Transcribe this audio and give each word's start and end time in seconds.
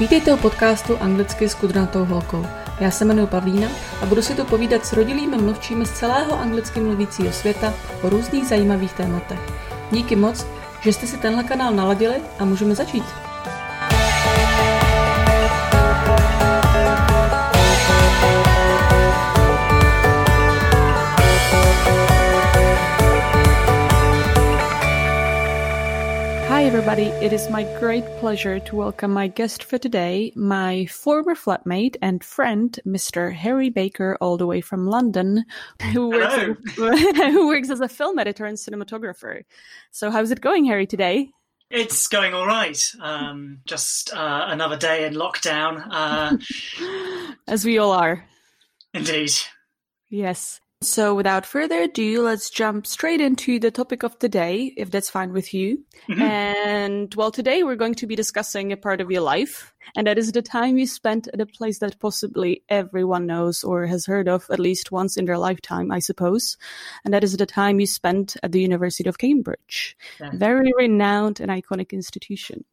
Vítejte 0.00 0.34
u 0.34 0.36
podcastu 0.36 0.96
Anglicky 1.00 1.48
s 1.48 1.54
kudrnatou 1.54 2.04
holkou. 2.04 2.46
Já 2.80 2.90
se 2.90 3.04
jmenuji 3.04 3.26
Pavlína 3.26 3.68
a 4.02 4.06
budu 4.06 4.22
si 4.22 4.34
tu 4.34 4.44
povídat 4.44 4.86
s 4.86 4.92
rodilými 4.92 5.36
mluvčími 5.36 5.86
z 5.86 5.90
celého 5.90 6.40
anglicky 6.40 6.80
mluvícího 6.80 7.32
světa 7.32 7.74
o 8.02 8.08
různých 8.08 8.46
zajímavých 8.46 8.92
tématech. 8.92 9.38
Díky 9.90 10.16
moc, 10.16 10.46
že 10.80 10.92
jste 10.92 11.06
si 11.06 11.16
tenhle 11.16 11.44
kanál 11.44 11.74
naladili 11.74 12.14
a 12.38 12.44
můžeme 12.44 12.74
začít. 12.74 13.04
Everybody. 26.70 27.06
It 27.06 27.32
is 27.32 27.50
my 27.50 27.64
great 27.80 28.04
pleasure 28.20 28.60
to 28.60 28.76
welcome 28.76 29.12
my 29.12 29.26
guest 29.26 29.64
for 29.64 29.76
today, 29.76 30.32
my 30.36 30.86
former 30.86 31.34
flatmate 31.34 31.96
and 32.00 32.22
friend, 32.22 32.78
Mr. 32.86 33.34
Harry 33.34 33.70
Baker, 33.70 34.16
all 34.20 34.36
the 34.36 34.46
way 34.46 34.60
from 34.60 34.86
London, 34.86 35.44
who 35.92 36.10
works, 36.10 36.60
who 36.76 37.48
works 37.48 37.70
as 37.70 37.80
a 37.80 37.88
film 37.88 38.20
editor 38.20 38.46
and 38.46 38.56
cinematographer. 38.56 39.42
So, 39.90 40.12
how's 40.12 40.30
it 40.30 40.40
going, 40.40 40.64
Harry, 40.66 40.86
today? 40.86 41.30
It's 41.70 42.06
going 42.06 42.34
all 42.34 42.46
right. 42.46 42.80
Um, 43.00 43.62
just 43.64 44.14
uh, 44.14 44.44
another 44.46 44.76
day 44.76 45.06
in 45.06 45.14
lockdown. 45.14 45.88
Uh, 45.90 47.34
as 47.48 47.64
we 47.64 47.78
all 47.78 47.90
are. 47.90 48.24
Indeed. 48.94 49.32
Yes. 50.08 50.60
So, 50.82 51.14
without 51.14 51.44
further 51.44 51.82
ado, 51.82 52.22
let's 52.22 52.48
jump 52.48 52.86
straight 52.86 53.20
into 53.20 53.58
the 53.58 53.70
topic 53.70 54.02
of 54.02 54.18
the 54.20 54.30
day, 54.30 54.72
if 54.78 54.90
that's 54.90 55.10
fine 55.10 55.30
with 55.30 55.52
you. 55.52 55.84
Mm-hmm. 56.08 56.22
And 56.22 57.14
well, 57.16 57.30
today 57.30 57.62
we're 57.62 57.76
going 57.76 57.96
to 57.96 58.06
be 58.06 58.16
discussing 58.16 58.72
a 58.72 58.78
part 58.78 59.02
of 59.02 59.10
your 59.10 59.20
life, 59.20 59.74
and 59.94 60.06
that 60.06 60.16
is 60.16 60.32
the 60.32 60.40
time 60.40 60.78
you 60.78 60.86
spent 60.86 61.28
at 61.34 61.40
a 61.42 61.44
place 61.44 61.80
that 61.80 61.98
possibly 61.98 62.62
everyone 62.70 63.26
knows 63.26 63.62
or 63.62 63.84
has 63.84 64.06
heard 64.06 64.26
of 64.26 64.46
at 64.50 64.58
least 64.58 64.90
once 64.90 65.18
in 65.18 65.26
their 65.26 65.36
lifetime, 65.36 65.90
I 65.92 65.98
suppose. 65.98 66.56
And 67.04 67.12
that 67.12 67.24
is 67.24 67.36
the 67.36 67.44
time 67.44 67.78
you 67.78 67.86
spent 67.86 68.38
at 68.42 68.52
the 68.52 68.62
University 68.62 69.06
of 69.06 69.18
Cambridge. 69.18 69.98
Yeah. 70.18 70.30
Very 70.32 70.72
renowned 70.78 71.40
and 71.40 71.50
iconic 71.50 71.90
institution. 71.90 72.64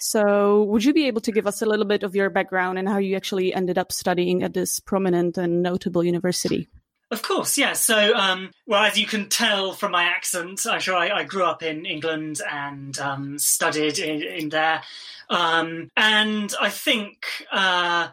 So, 0.00 0.64
would 0.64 0.82
you 0.82 0.92
be 0.92 1.06
able 1.06 1.20
to 1.20 1.30
give 1.30 1.46
us 1.46 1.62
a 1.62 1.66
little 1.66 1.84
bit 1.84 2.02
of 2.02 2.16
your 2.16 2.28
background 2.28 2.76
and 2.76 2.88
how 2.88 2.98
you 2.98 3.14
actually 3.14 3.54
ended 3.54 3.78
up 3.78 3.92
studying 3.92 4.42
at 4.42 4.52
this 4.52 4.80
prominent 4.80 5.38
and 5.38 5.62
notable 5.62 6.02
university? 6.02 6.68
Of 7.10 7.22
course, 7.22 7.58
yeah. 7.58 7.72
So, 7.72 8.14
um, 8.14 8.52
well, 8.66 8.84
as 8.84 8.96
you 8.96 9.06
can 9.06 9.28
tell 9.28 9.72
from 9.72 9.90
my 9.90 10.04
accent, 10.04 10.64
I'm 10.64 10.78
sure 10.78 10.96
I, 10.96 11.10
I 11.10 11.24
grew 11.24 11.44
up 11.44 11.62
in 11.62 11.84
England 11.84 12.40
and 12.48 12.96
um, 13.00 13.38
studied 13.38 13.98
in, 13.98 14.22
in 14.22 14.48
there. 14.48 14.82
Um, 15.28 15.90
and 15.96 16.54
I 16.60 16.70
think, 16.70 17.26
uh, 17.50 18.08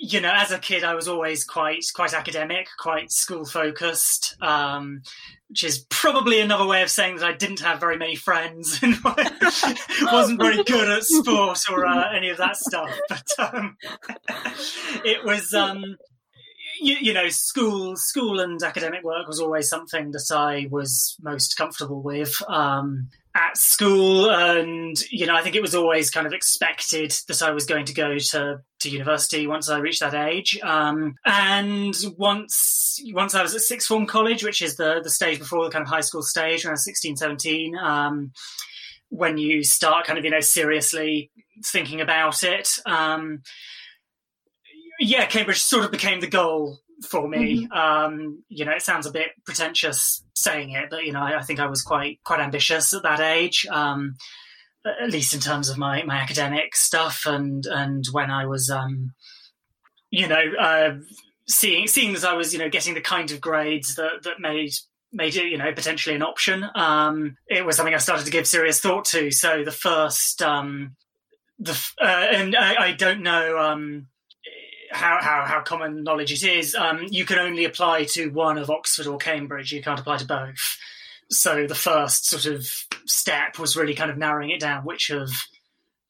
you 0.00 0.20
know, 0.20 0.32
as 0.34 0.50
a 0.50 0.58
kid, 0.58 0.82
I 0.82 0.94
was 0.94 1.06
always 1.06 1.44
quite 1.44 1.84
quite 1.94 2.12
academic, 2.12 2.66
quite 2.76 3.12
school 3.12 3.44
focused, 3.44 4.36
um, 4.42 5.02
which 5.48 5.62
is 5.62 5.86
probably 5.88 6.40
another 6.40 6.66
way 6.66 6.82
of 6.82 6.90
saying 6.90 7.16
that 7.16 7.24
I 7.24 7.32
didn't 7.32 7.60
have 7.60 7.80
very 7.80 7.96
many 7.96 8.16
friends 8.16 8.80
and 8.82 8.96
wasn't 10.02 10.40
very 10.40 10.62
good 10.64 10.88
at 10.88 11.04
sport 11.04 11.60
or 11.70 11.86
uh, 11.86 12.12
any 12.12 12.30
of 12.30 12.38
that 12.38 12.56
stuff. 12.56 12.90
But 13.08 13.28
um, 13.38 13.76
it 15.04 15.24
was 15.24 15.54
um, 15.54 15.96
you, 16.80 16.96
you, 17.00 17.12
know, 17.12 17.28
school, 17.28 17.96
school 17.96 18.40
and 18.40 18.62
academic 18.62 19.02
work 19.02 19.26
was 19.26 19.40
always 19.40 19.68
something 19.68 20.10
that 20.12 20.30
I 20.30 20.68
was 20.70 21.16
most 21.22 21.56
comfortable 21.56 22.02
with 22.02 22.34
um, 22.48 23.08
at 23.34 23.56
school, 23.56 24.30
and 24.30 24.96
you 25.10 25.26
know, 25.26 25.36
I 25.36 25.42
think 25.42 25.56
it 25.56 25.62
was 25.62 25.74
always 25.74 26.10
kind 26.10 26.26
of 26.26 26.32
expected 26.32 27.14
that 27.28 27.42
I 27.42 27.50
was 27.50 27.66
going 27.66 27.84
to 27.86 27.94
go 27.94 28.18
to 28.18 28.60
to 28.80 28.90
university 28.90 29.46
once 29.46 29.68
I 29.68 29.78
reached 29.78 30.00
that 30.00 30.14
age. 30.14 30.58
Um, 30.62 31.14
and 31.24 31.94
once 32.16 33.00
once 33.12 33.34
I 33.34 33.42
was 33.42 33.54
at 33.54 33.60
sixth 33.60 33.88
form 33.88 34.06
college, 34.06 34.42
which 34.42 34.62
is 34.62 34.76
the 34.76 35.00
the 35.02 35.10
stage 35.10 35.38
before 35.38 35.64
the 35.64 35.70
kind 35.70 35.82
of 35.82 35.88
high 35.88 36.00
school 36.00 36.22
stage, 36.22 36.66
was 36.66 36.84
16, 36.84 37.16
17, 37.16 37.76
um, 37.76 38.32
when 39.10 39.38
you 39.38 39.62
start 39.64 40.06
kind 40.06 40.18
of 40.18 40.24
you 40.24 40.30
know 40.30 40.40
seriously 40.40 41.30
thinking 41.64 42.00
about 42.00 42.42
it. 42.42 42.68
Um, 42.86 43.42
yeah, 44.98 45.26
Cambridge 45.26 45.60
sort 45.60 45.84
of 45.84 45.90
became 45.90 46.20
the 46.20 46.26
goal 46.26 46.78
for 47.08 47.28
me. 47.28 47.66
Mm-hmm. 47.66 47.72
Um, 47.72 48.44
you 48.48 48.64
know, 48.64 48.72
it 48.72 48.82
sounds 48.82 49.06
a 49.06 49.12
bit 49.12 49.28
pretentious 49.44 50.24
saying 50.34 50.70
it, 50.70 50.90
but 50.90 51.04
you 51.04 51.12
know, 51.12 51.20
I, 51.20 51.38
I 51.38 51.42
think 51.42 51.60
I 51.60 51.66
was 51.66 51.82
quite 51.82 52.22
quite 52.24 52.40
ambitious 52.40 52.92
at 52.94 53.02
that 53.02 53.20
age. 53.20 53.66
Um, 53.70 54.16
at 54.86 55.10
least 55.10 55.34
in 55.34 55.40
terms 55.40 55.68
of 55.68 55.78
my, 55.78 56.02
my 56.04 56.16
academic 56.16 56.76
stuff 56.76 57.22
and 57.26 57.66
and 57.66 58.04
when 58.12 58.30
I 58.30 58.46
was 58.46 58.70
um, 58.70 59.14
you 60.10 60.28
know 60.28 60.42
uh, 60.60 60.94
seeing 61.48 61.86
seeing 61.86 62.14
as 62.14 62.24
I 62.24 62.34
was 62.34 62.52
you 62.52 62.58
know 62.58 62.68
getting 62.68 62.94
the 62.94 63.00
kind 63.00 63.30
of 63.30 63.40
grades 63.40 63.96
that 63.96 64.22
that 64.22 64.40
made 64.40 64.72
made 65.12 65.36
it 65.36 65.46
you 65.46 65.58
know 65.58 65.72
potentially 65.72 66.14
an 66.14 66.22
option 66.22 66.64
um, 66.74 67.36
it 67.48 67.64
was 67.64 67.76
something 67.76 67.94
I 67.94 67.98
started 67.98 68.24
to 68.24 68.32
give 68.32 68.46
serious 68.46 68.80
thought 68.80 69.06
to 69.06 69.30
so 69.30 69.64
the 69.64 69.72
first 69.72 70.42
um, 70.42 70.96
the 71.58 71.72
uh, 72.00 72.26
and 72.30 72.54
I, 72.56 72.88
I, 72.88 72.92
don't 72.92 73.22
know 73.22 73.58
um, 73.58 74.08
how, 74.90 75.18
how, 75.20 75.44
how 75.44 75.60
common 75.60 76.02
knowledge 76.02 76.32
it 76.32 76.42
is, 76.42 76.74
um, 76.74 77.06
you 77.08 77.24
can 77.24 77.38
only 77.38 77.64
apply 77.64 78.04
to 78.04 78.28
one 78.28 78.58
of 78.58 78.70
Oxford 78.70 79.06
or 79.06 79.18
Cambridge. 79.18 79.72
You 79.72 79.82
can't 79.82 80.00
apply 80.00 80.18
to 80.18 80.26
both. 80.26 80.78
So 81.30 81.66
the 81.66 81.74
first 81.74 82.26
sort 82.26 82.46
of 82.46 82.68
step 83.06 83.58
was 83.58 83.76
really 83.76 83.94
kind 83.94 84.10
of 84.10 84.16
narrowing 84.16 84.50
it 84.50 84.60
down, 84.60 84.84
which 84.84 85.10
of 85.10 85.30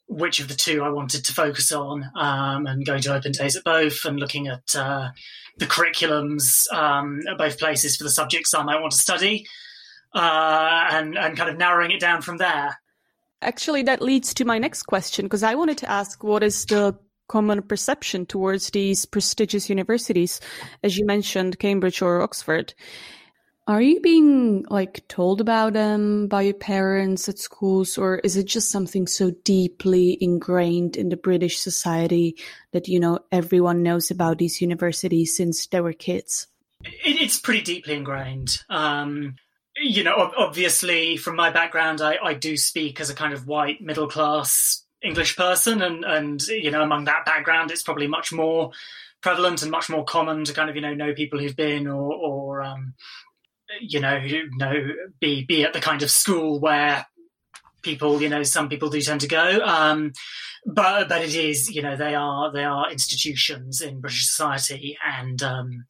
which 0.09 0.39
of 0.39 0.47
the 0.47 0.55
two 0.55 0.85
I 0.85 0.89
wanted 0.91 1.25
to 1.25 1.33
focus 1.33 1.73
on, 1.73 2.09
um, 2.15 2.67
and 2.67 2.87
going 2.87 3.03
to 3.03 3.15
open 3.15 3.33
days 3.33 3.57
at 3.57 3.65
both, 3.65 4.05
and 4.05 4.21
looking 4.21 4.47
at 4.47 4.77
uh, 4.77 5.11
the 5.57 5.67
curriculums 5.67 6.71
um, 6.73 7.21
at 7.29 7.39
both 7.39 7.59
places 7.59 7.97
for 7.97 8.05
the 8.05 8.11
subjects 8.11 8.55
I 8.55 8.63
might 8.63 8.81
want 8.81 8.93
to 8.93 8.99
study, 8.99 9.47
uh, 10.15 10.89
and 10.91 11.17
and 11.17 11.37
kind 11.37 11.51
of 11.51 11.57
narrowing 11.57 11.91
it 11.91 12.01
down 12.01 12.23
from 12.23 12.37
there. 12.37 12.79
Actually, 13.43 13.83
that 13.85 14.03
leads 14.03 14.35
to 14.35 14.45
my 14.45 14.59
next 14.59 14.85
question 14.85 15.25
because 15.25 15.43
I 15.43 15.55
wanted 15.55 15.79
to 15.79 15.91
ask 15.91 16.23
what 16.23 16.43
is 16.43 16.65
the 16.67 16.97
common 17.29 17.63
perception 17.63 18.27
towards 18.27 18.71
these 18.71 19.05
prestigious 19.05 19.69
universities, 19.69 20.41
as 20.83 20.97
you 20.97 21.07
mentioned, 21.07 21.59
Cambridge 21.59 22.03
or 22.03 22.23
Oxford. 22.23 22.75
Are 23.69 23.83
you 23.83 24.01
being 24.01 24.65
like 24.71 25.09
told 25.09 25.41
about 25.41 25.73
them 25.73 26.29
by 26.29 26.43
your 26.43 26.55
parents 26.55 27.29
at 27.29 27.41
schools, 27.41 27.99
or 27.99 28.19
is 28.19 28.37
it 28.37 28.47
just 28.47 28.71
something 28.71 29.09
so 29.09 29.33
deeply 29.43 30.17
ingrained 30.21 30.97
in 30.97 31.09
the 31.09 31.17
British 31.17 31.59
society 31.59 32.37
that 32.71 32.87
you 32.87 33.01
know 33.01 33.19
everyone 33.33 33.83
knows 33.83 34.13
about 34.13 34.39
these 34.39 34.61
universities 34.61 35.37
since 35.37 35.67
they 35.67 35.81
were 35.81 35.93
kids? 35.93 36.47
It's 37.05 37.41
pretty 37.41 37.63
deeply 37.63 37.95
ingrained. 37.95 38.59
Um, 38.69 39.35
you 39.77 40.05
know, 40.05 40.33
obviously, 40.39 41.17
from 41.17 41.35
my 41.35 41.51
background, 41.51 42.01
I, 42.01 42.19
I 42.23 42.35
do 42.35 42.57
speak 42.57 43.01
as 43.01 43.11
a 43.11 43.15
kind 43.15 43.35
of 43.35 43.49
white 43.49 43.81
middle 43.81 44.09
class 44.09 44.86
English 45.07 45.37
person, 45.37 45.83
and 45.83 46.05
and 46.05 46.43
you 46.49 46.71
know 46.71 46.83
among 46.83 47.05
that 47.05 47.25
background, 47.25 47.71
it's 47.71 47.83
probably 47.83 48.07
much 48.07 48.33
more 48.33 48.73
prevalent 49.23 49.63
and 49.63 49.71
much 49.71 49.89
more 49.89 50.05
common 50.05 50.45
to 50.45 50.53
kind 50.53 50.69
of 50.69 50.77
you 50.77 50.83
know 50.83 50.95
know 50.95 51.15
people 51.15 51.39
who've 51.39 51.57
been 51.57 51.87
or 51.87 52.13
or 52.15 52.63
um, 52.63 52.95
you 53.81 54.01
know 54.01 54.21
know 54.57 54.75
be 55.21 55.45
be 55.45 55.65
at 55.65 55.73
the 55.73 55.81
kind 55.81 56.03
of 56.03 56.11
school 56.11 56.61
where 56.61 57.07
people 57.83 58.21
you 58.21 58.29
know 58.29 58.43
some 58.43 58.69
people 58.69 58.91
do 58.91 59.01
tend 59.01 59.21
to 59.21 59.29
go. 59.29 59.61
Um, 59.65 60.13
but 60.67 61.09
but 61.09 61.23
it 61.23 61.35
is 61.35 61.71
you 61.71 61.81
know 61.81 61.97
they 61.97 62.15
are 62.15 62.53
they 62.53 62.65
are 62.65 62.91
institutions 62.91 63.81
in 63.81 64.01
british 64.01 64.27
society 64.27 64.99
and 65.07 65.43
um, 65.43 65.85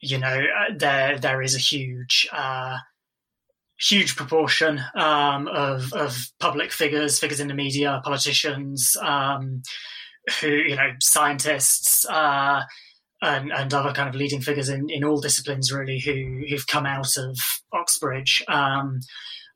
you 0.00 0.18
know 0.18 0.26
uh, 0.26 0.72
there 0.74 1.18
there 1.18 1.42
is 1.42 1.54
a 1.54 1.58
huge 1.58 2.26
uh, 2.32 2.78
huge 3.80 4.16
proportion 4.16 4.80
um, 4.94 5.48
of, 5.48 5.92
of 5.92 6.30
public 6.38 6.72
figures, 6.72 7.18
figures 7.18 7.40
in 7.40 7.48
the 7.48 7.54
media, 7.54 8.00
politicians, 8.04 8.96
um, 9.02 9.62
who 10.40 10.48
you 10.48 10.76
know, 10.76 10.92
scientists, 11.00 12.04
uh, 12.06 12.62
and, 13.22 13.52
and, 13.52 13.74
other 13.74 13.92
kind 13.92 14.08
of 14.08 14.14
leading 14.14 14.40
figures 14.40 14.68
in, 14.68 14.88
in 14.88 15.04
all 15.04 15.20
disciplines, 15.20 15.72
really, 15.72 15.98
who 15.98 16.42
who've 16.48 16.66
come 16.66 16.86
out 16.86 17.16
of 17.18 17.38
Oxbridge, 17.72 18.42
um, 18.48 19.00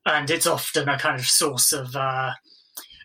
and 0.04 0.30
it's 0.30 0.46
often 0.46 0.88
a 0.88 0.98
kind 0.98 1.18
of 1.18 1.26
source 1.26 1.72
of 1.72 1.96
uh, 1.96 2.32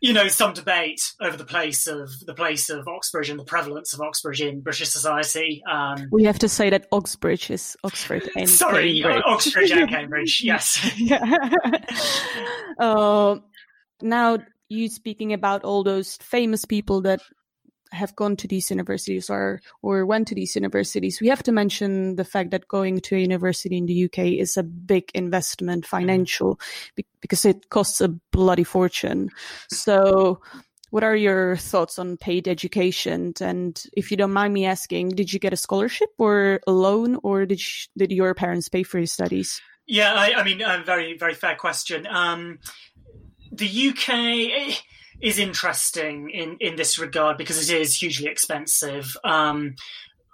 you 0.01 0.13
know, 0.13 0.27
some 0.27 0.53
debate 0.53 1.01
over 1.21 1.35
the 1.35 1.45
place 1.45 1.87
of 1.87 2.09
the 2.25 2.33
place 2.33 2.69
of 2.69 2.87
Oxbridge 2.87 3.29
and 3.29 3.39
the 3.39 3.43
prevalence 3.43 3.93
of 3.93 4.01
Oxbridge 4.01 4.41
in 4.41 4.61
British 4.61 4.89
society. 4.89 5.61
Um, 5.69 6.07
we 6.11 6.23
have 6.23 6.39
to 6.39 6.49
say 6.49 6.69
that 6.69 6.87
Oxbridge 6.91 7.49
is 7.49 7.75
Oxford 7.83 8.29
and 8.35 8.49
sorry, 8.49 9.01
Cambridge. 9.01 9.23
Oxbridge 9.25 9.71
and 9.71 9.89
Cambridge. 9.95 10.41
Yes. 10.43 10.79
uh, 12.79 13.37
now 14.01 14.37
you 14.69 14.87
speaking 14.87 15.33
about 15.33 15.63
all 15.63 15.83
those 15.83 16.17
famous 16.17 16.65
people 16.65 17.01
that 17.01 17.21
have 17.91 18.15
gone 18.15 18.35
to 18.37 18.47
these 18.47 18.69
universities 18.69 19.29
or 19.29 19.61
or 19.81 20.05
went 20.05 20.27
to 20.27 20.35
these 20.35 20.55
universities, 20.55 21.19
we 21.21 21.27
have 21.27 21.43
to 21.43 21.51
mention 21.51 22.15
the 22.15 22.25
fact 22.25 22.51
that 22.51 22.67
going 22.67 22.99
to 23.01 23.15
a 23.15 23.19
university 23.19 23.77
in 23.77 23.85
the 23.85 24.05
UK 24.05 24.19
is 24.39 24.57
a 24.57 24.63
big 24.63 25.09
investment, 25.13 25.83
mm-hmm. 25.83 25.97
financial, 25.97 26.59
because 27.21 27.45
it 27.45 27.69
costs 27.69 28.01
a 28.01 28.09
bloody 28.31 28.63
fortune. 28.63 29.29
So, 29.69 30.41
what 30.91 31.03
are 31.03 31.15
your 31.15 31.55
thoughts 31.57 31.99
on 31.99 32.17
paid 32.17 32.47
education? 32.47 33.33
And 33.41 33.81
if 33.93 34.11
you 34.11 34.17
don't 34.17 34.33
mind 34.33 34.53
me 34.53 34.65
asking, 34.65 35.09
did 35.09 35.31
you 35.31 35.39
get 35.39 35.53
a 35.53 35.57
scholarship 35.57 36.09
or 36.17 36.59
a 36.67 36.71
loan, 36.71 37.19
or 37.23 37.45
did 37.45 37.59
you, 37.59 37.87
did 37.97 38.11
your 38.11 38.33
parents 38.33 38.69
pay 38.69 38.83
for 38.83 38.97
your 38.97 39.07
studies? 39.07 39.61
Yeah, 39.87 40.13
I, 40.13 40.33
I 40.35 40.43
mean, 40.43 40.61
a 40.61 40.83
very 40.83 41.17
very 41.17 41.33
fair 41.33 41.55
question. 41.55 42.05
Um, 42.07 42.59
the 43.51 43.89
UK 43.89 44.09
eh, 44.09 44.75
is 45.21 45.39
interesting 45.39 46.29
in 46.29 46.57
in 46.59 46.75
this 46.75 46.97
regard 46.97 47.37
because 47.37 47.69
it 47.69 47.81
is 47.81 47.95
hugely 47.95 48.27
expensive. 48.27 49.15
Um, 49.23 49.75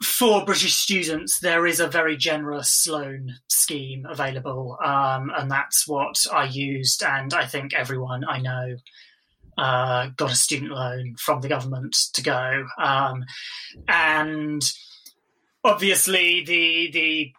for 0.04 0.46
British 0.46 0.76
students, 0.76 1.40
there 1.40 1.66
is 1.66 1.80
a 1.80 1.88
very 1.88 2.18
generous 2.18 2.86
loan 2.88 3.36
scheme 3.48 4.06
available, 4.06 4.78
um, 4.84 5.32
and 5.36 5.50
that's 5.50 5.88
what 5.88 6.26
I 6.32 6.46
used. 6.46 7.02
And 7.02 7.34
I 7.34 7.46
think 7.46 7.74
everyone 7.74 8.24
I 8.28 8.40
know 8.40 8.76
uh, 9.58 10.10
got 10.18 10.32
a 10.32 10.36
student 10.36 10.72
loan 10.72 11.16
from 11.18 11.42
the 11.42 11.48
government 11.48 11.96
to 12.14 12.22
go. 12.22 12.66
Um, 12.78 13.24
and 13.88 14.62
obviously, 15.64 16.44
the 16.44 16.92
the 16.92 17.32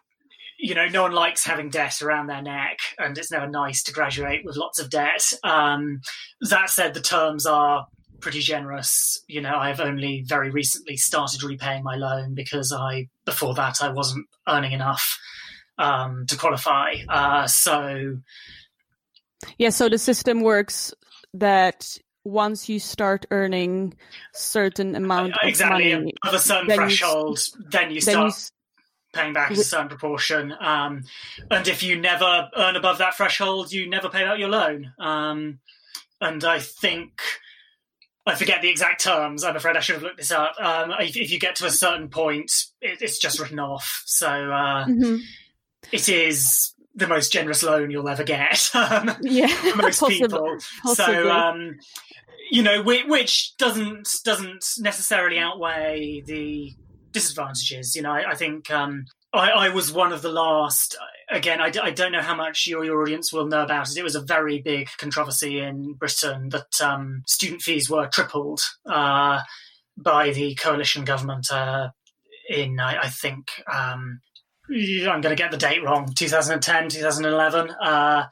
you 0.57 0.73
know, 0.73 0.87
no 0.87 1.03
one 1.03 1.11
likes 1.11 1.45
having 1.45 1.69
debt 1.69 2.01
around 2.01 2.27
their 2.27 2.41
neck, 2.41 2.79
and 2.97 3.17
it's 3.17 3.31
never 3.31 3.47
nice 3.47 3.83
to 3.83 3.93
graduate 3.93 4.43
with 4.43 4.57
lots 4.57 4.79
of 4.79 4.89
debt. 4.89 5.31
Um, 5.43 6.01
that 6.41 6.69
said, 6.69 6.93
the 6.93 7.01
terms 7.01 7.45
are 7.45 7.87
pretty 8.19 8.39
generous. 8.39 9.21
You 9.27 9.41
know, 9.41 9.55
I've 9.55 9.79
only 9.79 10.23
very 10.25 10.49
recently 10.49 10.97
started 10.97 11.43
repaying 11.43 11.83
my 11.83 11.95
loan 11.95 12.33
because 12.33 12.73
I, 12.73 13.09
before 13.25 13.53
that, 13.55 13.81
I 13.81 13.89
wasn't 13.89 14.25
earning 14.47 14.71
enough 14.71 15.19
um, 15.77 16.25
to 16.27 16.37
qualify. 16.37 16.95
Uh, 17.07 17.45
so, 17.45 18.17
yeah, 19.57 19.69
so 19.69 19.89
the 19.89 19.99
system 19.99 20.41
works 20.41 20.93
that 21.35 21.97
once 22.23 22.67
you 22.67 22.79
start 22.79 23.25
earning 23.31 23.93
certain 24.33 24.95
amount 24.95 25.33
exactly, 25.43 25.91
of 25.91 25.99
money, 25.99 26.13
of 26.25 26.33
a 26.33 26.39
certain 26.39 26.67
then 26.67 26.77
threshold, 26.77 27.39
you, 27.39 27.65
then 27.69 27.91
you 27.91 28.01
start. 28.01 28.15
Then 28.15 28.25
you, 28.25 28.33
paying 29.13 29.33
back 29.33 29.51
a 29.51 29.55
certain 29.55 29.87
proportion. 29.87 30.53
Um, 30.59 31.03
and 31.49 31.67
if 31.67 31.83
you 31.83 31.99
never 31.99 32.49
earn 32.55 32.75
above 32.75 32.99
that 32.99 33.15
threshold, 33.15 33.71
you 33.71 33.89
never 33.89 34.09
pay 34.09 34.23
out 34.23 34.39
your 34.39 34.49
loan. 34.49 34.93
Um, 34.99 35.59
and 36.21 36.43
I 36.43 36.59
think 36.59 37.21
I 38.25 38.35
forget 38.35 38.61
the 38.61 38.69
exact 38.69 39.03
terms. 39.03 39.43
I'm 39.43 39.55
afraid 39.55 39.77
I 39.77 39.79
should 39.79 39.95
have 39.95 40.03
looked 40.03 40.17
this 40.17 40.31
up. 40.31 40.55
Um, 40.59 40.91
if, 40.99 41.15
if, 41.15 41.31
you 41.31 41.39
get 41.39 41.55
to 41.57 41.65
a 41.65 41.71
certain 41.71 42.09
point, 42.09 42.51
it, 42.81 43.01
it's 43.01 43.19
just 43.19 43.39
written 43.39 43.59
off. 43.59 44.03
So 44.05 44.27
uh, 44.27 44.85
mm-hmm. 44.85 45.17
it 45.91 46.09
is 46.09 46.73
the 46.93 47.07
most 47.07 47.31
generous 47.31 47.63
loan 47.63 47.89
you'll 47.91 48.09
ever 48.09 48.23
get. 48.23 48.69
Um, 48.75 49.15
yeah, 49.21 49.73
most 49.75 50.03
people. 50.07 50.57
Possibly. 50.83 50.95
So 50.95 51.31
um, 51.31 51.79
you 52.51 52.63
know, 52.63 52.83
which 52.83 53.55
doesn't 53.57 54.09
doesn't 54.23 54.65
necessarily 54.79 55.39
outweigh 55.39 56.21
the 56.25 56.73
disadvantages. 57.11 57.95
You 57.95 58.01
know, 58.01 58.11
I, 58.11 58.31
I 58.31 58.35
think 58.35 58.69
um, 58.71 59.05
I, 59.33 59.49
I, 59.49 59.69
was 59.69 59.91
one 59.91 60.13
of 60.13 60.21
the 60.21 60.31
last. 60.31 60.97
Again, 61.29 61.59
I, 61.59 61.71
I, 61.81 61.91
don't 61.91 62.11
know 62.11 62.21
how 62.21 62.35
much 62.35 62.67
your, 62.67 62.85
your 62.85 63.01
audience 63.01 63.33
will 63.33 63.47
know 63.47 63.63
about 63.63 63.89
it. 63.89 63.97
It 63.97 64.03
was 64.03 64.15
a 64.15 64.21
very 64.21 64.61
big 64.61 64.89
controversy 64.97 65.59
in 65.59 65.93
Britain 65.93 66.49
that 66.49 66.81
um, 66.81 67.23
student 67.27 67.61
fees 67.61 67.89
were 67.89 68.07
tripled 68.07 68.61
uh, 68.85 69.41
by 69.97 70.31
the 70.31 70.55
coalition 70.55 71.03
government 71.03 71.51
uh, 71.51 71.89
in, 72.49 72.79
I, 72.79 73.03
I 73.03 73.09
think, 73.09 73.49
um, 73.71 74.21
I'm 74.69 75.21
going 75.21 75.23
to 75.23 75.35
get 75.35 75.51
the 75.51 75.57
date 75.57 75.83
wrong, 75.83 76.11
2010, 76.13 76.89
2011. 76.89 77.71
Uh, 77.71 78.27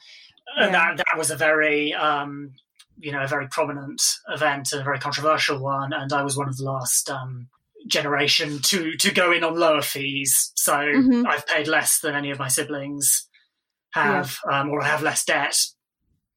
yeah. 0.58 0.70
that, 0.70 0.98
that 0.98 1.18
was 1.18 1.32
a 1.32 1.36
very 1.36 1.94
um, 1.94 2.54
you 2.98 3.12
know 3.12 3.24
a 3.24 3.28
very 3.28 3.48
prominent 3.48 4.02
event 4.30 4.72
and 4.72 4.82
a 4.82 4.84
very 4.84 5.00
controversial 5.00 5.60
one 5.60 5.94
and 5.94 6.14
i 6.14 6.24
was 6.24 6.38
one 6.38 6.48
of 6.48 6.58
the 6.58 6.64
last 6.64 7.10
um, 7.10 7.48
generation 7.88 8.60
to 8.64 8.96
to 8.98 9.12
go 9.12 9.32
in 9.32 9.44
on 9.44 9.56
lower 9.56 9.82
fees. 9.82 10.52
So 10.56 10.74
mm-hmm. 10.74 11.28
I've 11.28 11.46
paid 11.46 11.68
less 11.68 12.00
than 12.00 12.16
any 12.16 12.32
of 12.32 12.40
my 12.40 12.48
siblings 12.48 13.28
have, 13.92 14.38
yeah. 14.50 14.62
um, 14.62 14.70
or 14.70 14.82
I 14.82 14.88
have 14.88 15.02
less 15.02 15.24
debt 15.26 15.58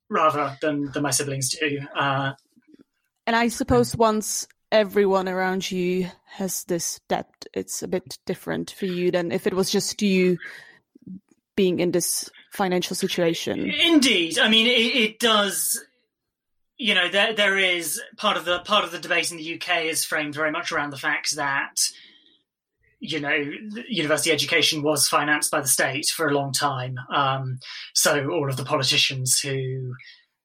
rather 0.09 0.57
than 0.61 0.91
than 0.93 1.03
my 1.03 1.11
siblings 1.11 1.51
do. 1.51 1.81
Uh, 1.97 2.33
and 3.27 3.37
I 3.37 3.49
suppose 3.49 3.97
once 3.97 4.47
everyone 4.71 5.29
around 5.29 5.71
you 5.71 6.09
has 6.27 6.65
this 6.65 7.01
debt, 7.09 7.31
it's 7.55 7.83
a 7.83 7.89
bit 7.89 8.19
different 8.27 8.71
for 8.71 8.87
you 8.87 9.11
than 9.11 9.33
if 9.33 9.47
it 9.47 9.55
was 9.55 9.71
just 9.71 10.01
you 10.03 10.39
being 11.57 11.81
in 11.81 11.91
this 11.91 12.31
financial 12.53 12.95
situation. 12.95 13.71
Indeed, 13.71 14.39
I 14.39 14.49
mean 14.49 14.67
it, 14.67 14.71
it 14.71 15.19
does 15.19 15.83
you 16.79 16.95
know 16.95 17.09
there 17.09 17.35
there 17.35 17.59
is 17.59 18.01
part 18.17 18.37
of 18.37 18.45
the 18.45 18.61
part 18.61 18.85
of 18.85 18.93
the 18.93 18.99
debate 18.99 19.31
in 19.31 19.37
the 19.37 19.55
UK 19.55 19.85
is 19.85 20.05
framed 20.05 20.35
very 20.35 20.51
much 20.51 20.73
around 20.73 20.91
the 20.91 20.97
fact 20.97 21.35
that 21.37 21.75
you 23.01 23.21
know 23.21 23.45
university 23.89 24.31
education 24.31 24.83
was 24.83 25.09
financed 25.09 25.51
by 25.51 25.61
the 25.61 25.69
state 25.69 26.07
for 26.07 26.29
a 26.29 26.35
long 26.35 26.53
time. 26.53 26.97
Um, 27.13 27.59
so 27.95 28.31
all 28.31 28.49
of 28.49 28.57
the 28.57 28.65
politicians 28.65 29.41
who 29.41 29.95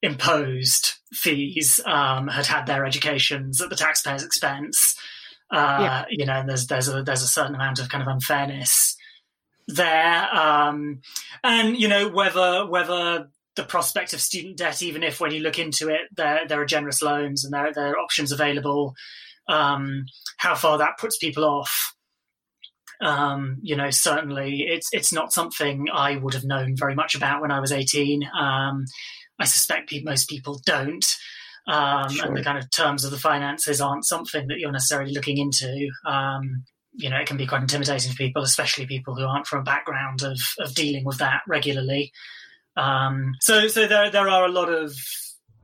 imposed 0.01 0.95
fees 1.13 1.79
um, 1.85 2.27
had 2.27 2.47
had 2.47 2.65
their 2.65 2.85
educations 2.85 3.61
at 3.61 3.69
the 3.69 3.75
taxpayers 3.75 4.23
expense. 4.23 4.95
Uh, 5.51 5.77
yeah. 5.81 6.05
you 6.09 6.25
know 6.25 6.33
and 6.33 6.49
there's 6.49 6.65
there's 6.65 6.89
a 6.89 7.03
there's 7.03 7.21
a 7.21 7.27
certain 7.27 7.53
amount 7.53 7.79
of 7.79 7.89
kind 7.89 8.01
of 8.01 8.07
unfairness 8.07 8.97
there. 9.67 10.35
Um, 10.35 11.01
and 11.43 11.77
you 11.77 11.87
know 11.87 12.09
whether 12.09 12.65
whether 12.67 13.29
the 13.55 13.63
prospect 13.63 14.13
of 14.13 14.21
student 14.21 14.57
debt, 14.57 14.81
even 14.81 15.03
if 15.03 15.19
when 15.19 15.31
you 15.31 15.39
look 15.39 15.59
into 15.59 15.89
it, 15.89 16.01
there 16.15 16.47
there 16.47 16.61
are 16.61 16.65
generous 16.65 17.01
loans 17.01 17.43
and 17.43 17.53
there 17.53 17.71
there 17.73 17.91
are 17.91 17.99
options 17.99 18.31
available. 18.31 18.93
Um, 19.47 20.05
how 20.37 20.55
far 20.55 20.77
that 20.77 20.97
puts 20.97 21.17
people 21.17 21.43
off, 21.43 21.93
um, 23.01 23.57
you 23.61 23.75
know, 23.75 23.89
certainly 23.89 24.61
it's 24.67 24.89
it's 24.91 25.13
not 25.13 25.33
something 25.33 25.87
I 25.93 26.15
would 26.15 26.33
have 26.33 26.45
known 26.45 26.75
very 26.77 26.95
much 26.95 27.15
about 27.15 27.41
when 27.41 27.51
I 27.51 27.59
was 27.59 27.71
eighteen. 27.71 28.23
Um, 28.39 28.85
I 29.39 29.45
suspect 29.45 29.89
pe- 29.89 30.03
most 30.03 30.29
people 30.29 30.59
don't. 30.65 31.05
Um, 31.67 32.09
sure. 32.09 32.27
And 32.27 32.37
the 32.37 32.43
kind 32.43 32.57
of 32.57 32.69
terms 32.71 33.05
of 33.05 33.11
the 33.11 33.17
finances 33.17 33.81
aren't 33.81 34.05
something 34.05 34.47
that 34.47 34.59
you're 34.59 34.71
necessarily 34.71 35.13
looking 35.13 35.37
into. 35.37 35.89
Um, 36.05 36.65
you 36.93 37.09
know, 37.09 37.17
it 37.17 37.27
can 37.27 37.37
be 37.37 37.47
quite 37.47 37.61
intimidating 37.61 38.11
for 38.11 38.17
people, 38.17 38.43
especially 38.43 38.85
people 38.85 39.15
who 39.15 39.25
aren't 39.25 39.47
from 39.47 39.61
a 39.61 39.63
background 39.63 40.23
of 40.23 40.39
of 40.59 40.73
dealing 40.73 41.05
with 41.05 41.17
that 41.19 41.41
regularly. 41.47 42.11
Um, 42.75 43.35
so 43.41 43.67
so 43.67 43.87
there 43.87 44.09
there 44.09 44.29
are 44.29 44.45
a 44.45 44.51
lot 44.51 44.69
of 44.69 44.95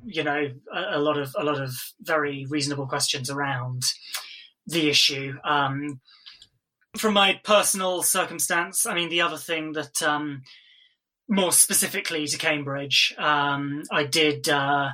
you 0.05 0.23
know 0.23 0.51
a, 0.73 0.97
a, 0.97 0.99
lot 0.99 1.17
of 1.17 1.35
a 1.37 1.43
lot 1.43 1.59
of 1.59 1.71
very 2.01 2.45
reasonable 2.49 2.87
questions 2.87 3.29
around 3.29 3.83
the 4.67 4.89
issue. 4.89 5.33
Um, 5.43 5.99
from 6.97 7.13
my 7.13 7.39
personal 7.43 8.01
circumstance, 8.03 8.85
I 8.85 8.93
mean, 8.93 9.09
the 9.09 9.21
other 9.21 9.37
thing 9.37 9.73
that 9.73 10.01
um, 10.01 10.41
more 11.27 11.51
specifically 11.51 12.25
to 12.27 12.37
Cambridge, 12.37 13.13
um, 13.17 13.83
I 13.91 14.03
did. 14.03 14.49
Uh, 14.49 14.89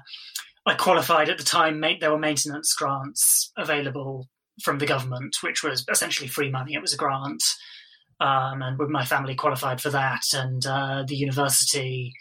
I 0.68 0.74
qualified 0.74 1.30
at 1.30 1.38
the 1.38 1.44
time. 1.44 1.84
There 2.00 2.12
were 2.12 2.18
maintenance 2.18 2.74
grants 2.74 3.52
available 3.56 4.28
from 4.64 4.80
the 4.80 4.88
government, 4.88 5.38
which 5.42 5.64
was 5.64 5.86
essentially 5.92 6.28
free 6.28 6.50
money. 6.50 6.74
It 6.74 6.82
was 6.82 6.94
a 6.94 6.98
grant 6.98 7.44
um, 8.20 8.62
and 8.62 8.78
with 8.80 8.90
my 8.90 9.04
family 9.06 9.36
qualified 9.36 9.82
for 9.82 9.90
that, 9.90 10.24
and 10.34 10.66
uh, 10.66 11.04
the 11.08 11.16
university 11.16 12.14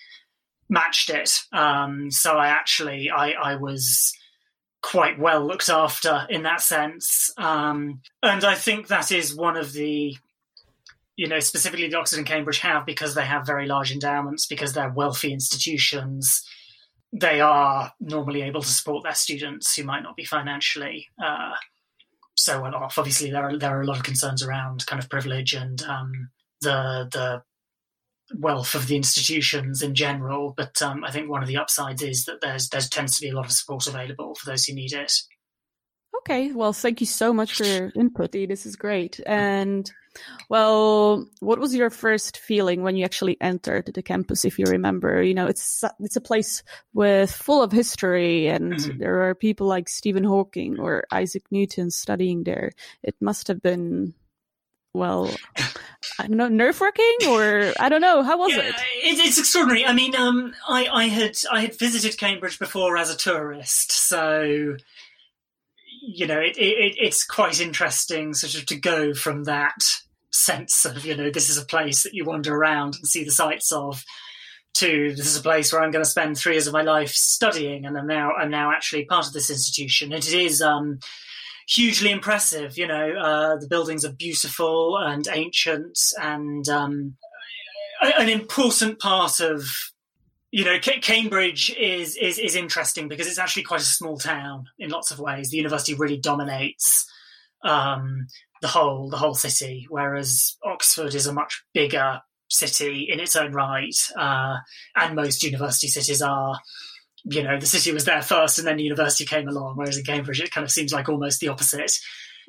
matched 0.68 1.10
it. 1.10 1.30
Um, 1.52 2.10
so 2.10 2.36
I 2.36 2.48
actually 2.48 3.10
I, 3.10 3.30
I, 3.32 3.56
was 3.56 4.12
quite 4.82 5.18
well 5.18 5.46
looked 5.46 5.68
after 5.68 6.26
in 6.28 6.42
that 6.42 6.60
sense, 6.60 7.32
um, 7.38 8.00
and 8.22 8.44
I 8.44 8.54
think 8.54 8.88
that 8.88 9.12
is 9.12 9.36
one 9.36 9.56
of 9.56 9.72
the 9.72 10.16
you 11.16 11.28
know 11.28 11.40
specifically 11.40 11.88
the 11.88 11.98
Oxford 11.98 12.18
and 12.18 12.26
Cambridge 12.26 12.58
have 12.58 12.84
because 12.86 13.14
they 13.14 13.24
have 13.24 13.46
very 13.46 13.66
large 13.66 13.92
endowments 13.92 14.46
because 14.46 14.72
they're 14.72 14.90
wealthy 14.90 15.32
institutions. 15.32 16.44
They 17.12 17.40
are 17.40 17.92
normally 18.00 18.42
able 18.42 18.62
to 18.62 18.68
support 18.68 19.04
their 19.04 19.14
students 19.14 19.76
who 19.76 19.84
might 19.84 20.02
not 20.02 20.16
be 20.16 20.24
financially 20.24 21.06
uh, 21.24 21.52
so 22.34 22.62
well 22.62 22.74
off. 22.74 22.98
Obviously, 22.98 23.30
there 23.30 23.44
are 23.44 23.56
there 23.56 23.78
are 23.78 23.82
a 23.82 23.86
lot 23.86 23.96
of 23.96 24.02
concerns 24.02 24.42
around 24.42 24.86
kind 24.86 25.02
of 25.02 25.08
privilege 25.08 25.54
and 25.54 25.82
um, 25.82 26.30
the 26.60 27.08
the 27.12 27.42
wealth 28.38 28.74
of 28.74 28.86
the 28.86 28.96
institutions 28.96 29.82
in 29.82 29.94
general. 29.94 30.54
But 30.56 30.80
um, 30.82 31.04
I 31.04 31.10
think 31.10 31.30
one 31.30 31.42
of 31.42 31.48
the 31.48 31.56
upsides 31.56 32.02
is 32.02 32.24
that 32.24 32.40
there's 32.40 32.68
there 32.68 32.80
tends 32.80 33.16
to 33.16 33.22
be 33.22 33.30
a 33.30 33.34
lot 33.34 33.46
of 33.46 33.52
support 33.52 33.86
available 33.86 34.34
for 34.34 34.50
those 34.50 34.64
who 34.64 34.74
need 34.74 34.92
it. 34.92 35.12
Okay, 36.20 36.52
well, 36.52 36.72
thank 36.72 37.00
you 37.00 37.06
so 37.06 37.32
much 37.34 37.54
for 37.54 37.64
your 37.64 37.92
input. 37.94 38.32
This 38.32 38.64
is 38.64 38.76
great. 38.76 39.20
And 39.26 39.90
well, 40.48 41.26
what 41.40 41.58
was 41.58 41.74
your 41.74 41.90
first 41.90 42.36
feeling 42.36 42.82
when 42.82 42.96
you 42.96 43.04
actually 43.04 43.36
entered 43.40 43.90
the 43.94 44.02
campus? 44.02 44.44
If 44.44 44.58
you 44.58 44.66
remember, 44.66 45.22
you 45.22 45.34
know, 45.34 45.46
it's 45.46 45.84
it's 46.00 46.16
a 46.16 46.20
place 46.20 46.62
with 46.92 47.30
full 47.30 47.62
of 47.62 47.72
history, 47.72 48.48
and 48.48 48.74
mm-hmm. 48.74 48.98
there 48.98 49.28
are 49.28 49.34
people 49.34 49.66
like 49.66 49.88
Stephen 49.88 50.24
Hawking 50.24 50.78
or 50.78 51.04
Isaac 51.10 51.44
Newton 51.50 51.90
studying 51.90 52.44
there. 52.44 52.72
It 53.02 53.16
must 53.20 53.48
have 53.48 53.62
been 53.62 54.14
well, 54.94 55.28
I 56.18 56.28
don't 56.28 56.36
know, 56.36 56.48
nerve 56.48 56.80
wracking 56.80 57.16
or 57.28 57.72
I 57.78 57.88
don't 57.88 58.00
know. 58.00 58.22
How 58.22 58.38
was 58.38 58.54
yeah, 58.54 58.68
it? 58.68 58.74
It's 59.02 59.38
extraordinary. 59.38 59.84
I 59.84 59.92
mean, 59.92 60.14
um, 60.14 60.54
I, 60.68 60.86
I 60.86 61.04
had 61.06 61.36
I 61.50 61.60
had 61.62 61.78
visited 61.78 62.16
Cambridge 62.16 62.58
before 62.58 62.96
as 62.96 63.10
a 63.10 63.16
tourist, 63.16 63.90
so 63.90 64.76
you 66.06 66.26
know, 66.26 66.40
it, 66.40 66.56
it, 66.58 66.96
it's 66.98 67.24
quite 67.24 67.60
interesting 67.60 68.34
sort 68.34 68.54
of 68.54 68.66
to 68.66 68.76
go 68.76 69.14
from 69.14 69.44
that 69.44 69.76
sense 70.30 70.84
of, 70.84 71.04
you 71.04 71.16
know, 71.16 71.30
this 71.30 71.48
is 71.48 71.58
a 71.58 71.64
place 71.64 72.02
that 72.02 72.14
you 72.14 72.24
wander 72.24 72.54
around 72.54 72.96
and 72.96 73.06
see 73.06 73.24
the 73.24 73.30
sights 73.30 73.72
of 73.72 74.04
to 74.74 75.14
this 75.14 75.26
is 75.26 75.38
a 75.38 75.42
place 75.42 75.72
where 75.72 75.82
I'm 75.82 75.92
going 75.92 76.04
to 76.04 76.10
spend 76.10 76.36
three 76.36 76.54
years 76.54 76.66
of 76.66 76.72
my 76.72 76.82
life 76.82 77.10
studying, 77.10 77.86
and 77.86 77.96
I'm 77.96 78.06
now 78.06 78.32
I'm 78.32 78.50
now 78.50 78.72
actually 78.72 79.04
part 79.04 79.26
of 79.26 79.32
this 79.32 79.50
institution. 79.50 80.12
And 80.12 80.24
it 80.24 80.34
is 80.34 80.60
um, 80.60 80.98
hugely 81.68 82.10
impressive. 82.10 82.76
You 82.76 82.88
know, 82.88 83.12
uh, 83.12 83.56
the 83.56 83.68
buildings 83.68 84.04
are 84.04 84.12
beautiful 84.12 84.98
and 84.98 85.28
ancient, 85.32 85.98
and 86.20 86.68
um, 86.68 87.16
an 88.02 88.28
important 88.28 88.98
part 88.98 89.38
of 89.38 89.64
you 90.54 90.64
know, 90.64 90.78
Cambridge 90.78 91.74
is, 91.76 92.16
is 92.16 92.38
is 92.38 92.54
interesting 92.54 93.08
because 93.08 93.26
it's 93.26 93.40
actually 93.40 93.64
quite 93.64 93.80
a 93.80 93.84
small 93.84 94.16
town 94.16 94.66
in 94.78 94.88
lots 94.88 95.10
of 95.10 95.18
ways. 95.18 95.50
The 95.50 95.56
university 95.56 95.94
really 95.94 96.16
dominates 96.16 97.10
um, 97.64 98.28
the 98.62 98.68
whole 98.68 99.10
the 99.10 99.16
whole 99.16 99.34
city, 99.34 99.88
whereas 99.90 100.56
Oxford 100.64 101.12
is 101.12 101.26
a 101.26 101.32
much 101.32 101.64
bigger 101.74 102.20
city 102.50 103.08
in 103.10 103.18
its 103.18 103.34
own 103.34 103.50
right, 103.52 103.96
uh, 104.16 104.58
and 104.94 105.16
most 105.16 105.42
university 105.42 105.88
cities 105.88 106.22
are. 106.22 106.60
You 107.24 107.42
know, 107.42 107.58
the 107.58 107.66
city 107.66 107.90
was 107.90 108.04
there 108.04 108.22
first, 108.22 108.58
and 108.58 108.66
then 108.68 108.76
the 108.76 108.84
university 108.84 109.24
came 109.24 109.48
along. 109.48 109.74
Whereas 109.76 109.98
in 109.98 110.04
Cambridge, 110.04 110.40
it 110.40 110.52
kind 110.52 110.64
of 110.64 110.70
seems 110.70 110.92
like 110.92 111.08
almost 111.08 111.40
the 111.40 111.48
opposite 111.48 111.98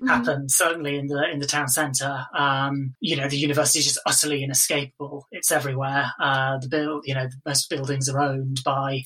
mm-hmm. 0.01 0.07
happened. 0.07 0.51
Certainly 0.51 0.97
in 0.97 1.07
the 1.07 1.23
in 1.31 1.39
the 1.39 1.47
town 1.47 1.67
centre, 1.67 2.25
um, 2.37 2.95
you 2.99 3.15
know, 3.15 3.27
the 3.27 3.37
university 3.37 3.79
is 3.79 3.85
just 3.85 3.99
utterly 4.05 4.43
inescapable. 4.43 5.27
It's 5.31 5.51
everywhere. 5.51 6.11
Uh, 6.19 6.57
the 6.59 6.67
build, 6.67 7.03
you 7.05 7.15
know, 7.15 7.27
most 7.45 7.69
buildings 7.69 8.09
are 8.09 8.19
owned 8.19 8.61
by 8.63 9.03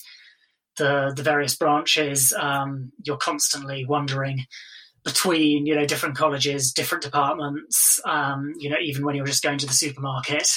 the 0.78 1.14
the 1.16 1.24
various 1.24 1.56
branches. 1.56 2.34
Um, 2.34 2.92
you're 3.06 3.18
constantly 3.18 3.86
wondering 3.86 4.46
between 5.04 5.66
you 5.66 5.76
know 5.76 5.86
different 5.86 6.16
colleges, 6.16 6.72
different 6.72 7.04
departments. 7.04 8.00
Um, 8.06 8.54
you 8.58 8.70
know, 8.70 8.78
even 8.82 9.06
when 9.06 9.16
you're 9.16 9.26
just 9.26 9.44
going 9.44 9.60
to 9.60 9.68
the 9.68 9.74
supermarket. 9.74 10.50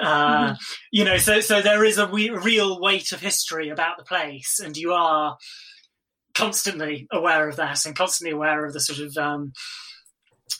Uh, 0.00 0.44
mm-hmm. 0.44 0.54
You 0.90 1.04
know, 1.04 1.18
so 1.18 1.40
so 1.40 1.60
there 1.60 1.84
is 1.84 1.98
a 1.98 2.06
we- 2.06 2.30
real 2.30 2.80
weight 2.80 3.12
of 3.12 3.20
history 3.20 3.68
about 3.68 3.98
the 3.98 4.04
place, 4.04 4.58
and 4.58 4.76
you 4.76 4.92
are 4.92 5.36
constantly 6.34 7.06
aware 7.12 7.48
of 7.48 7.56
that 7.56 7.84
and 7.84 7.96
constantly 7.96 8.32
aware 8.32 8.64
of 8.64 8.72
the 8.72 8.80
sort 8.80 8.98
of 9.00 9.16
um, 9.16 9.52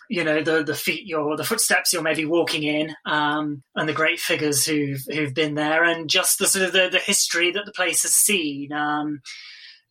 you 0.08 0.24
know 0.24 0.42
the 0.42 0.62
the 0.62 0.74
feet 0.74 1.06
your 1.06 1.36
the 1.36 1.44
footsteps 1.44 1.92
you're 1.92 2.02
maybe 2.02 2.24
walking 2.24 2.62
in 2.62 2.94
um, 3.06 3.62
and 3.74 3.88
the 3.88 3.94
great 3.94 4.20
figures 4.20 4.64
who've 4.64 5.02
who've 5.10 5.34
been 5.34 5.54
there 5.54 5.84
and 5.84 6.10
just 6.10 6.38
the 6.38 6.46
sort 6.46 6.64
of 6.66 6.72
the, 6.72 6.88
the 6.90 6.98
history 6.98 7.50
that 7.50 7.64
the 7.64 7.72
place 7.72 8.02
has 8.02 8.12
seen 8.12 8.72
um, 8.72 9.20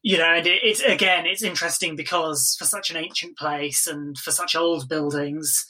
you 0.04 0.18
know 0.18 0.34
and 0.36 0.48
it, 0.48 0.60
it's 0.64 0.82
again 0.82 1.26
it's 1.26 1.44
interesting 1.44 1.96
because 1.96 2.56
for 2.58 2.66
such 2.66 2.92
an 2.92 2.98
ancient 2.98 3.38
place 3.38 3.88
and 3.88 4.18
for 4.18 4.32
such 4.32 4.56
old 4.56 4.88
buildings 4.88 5.66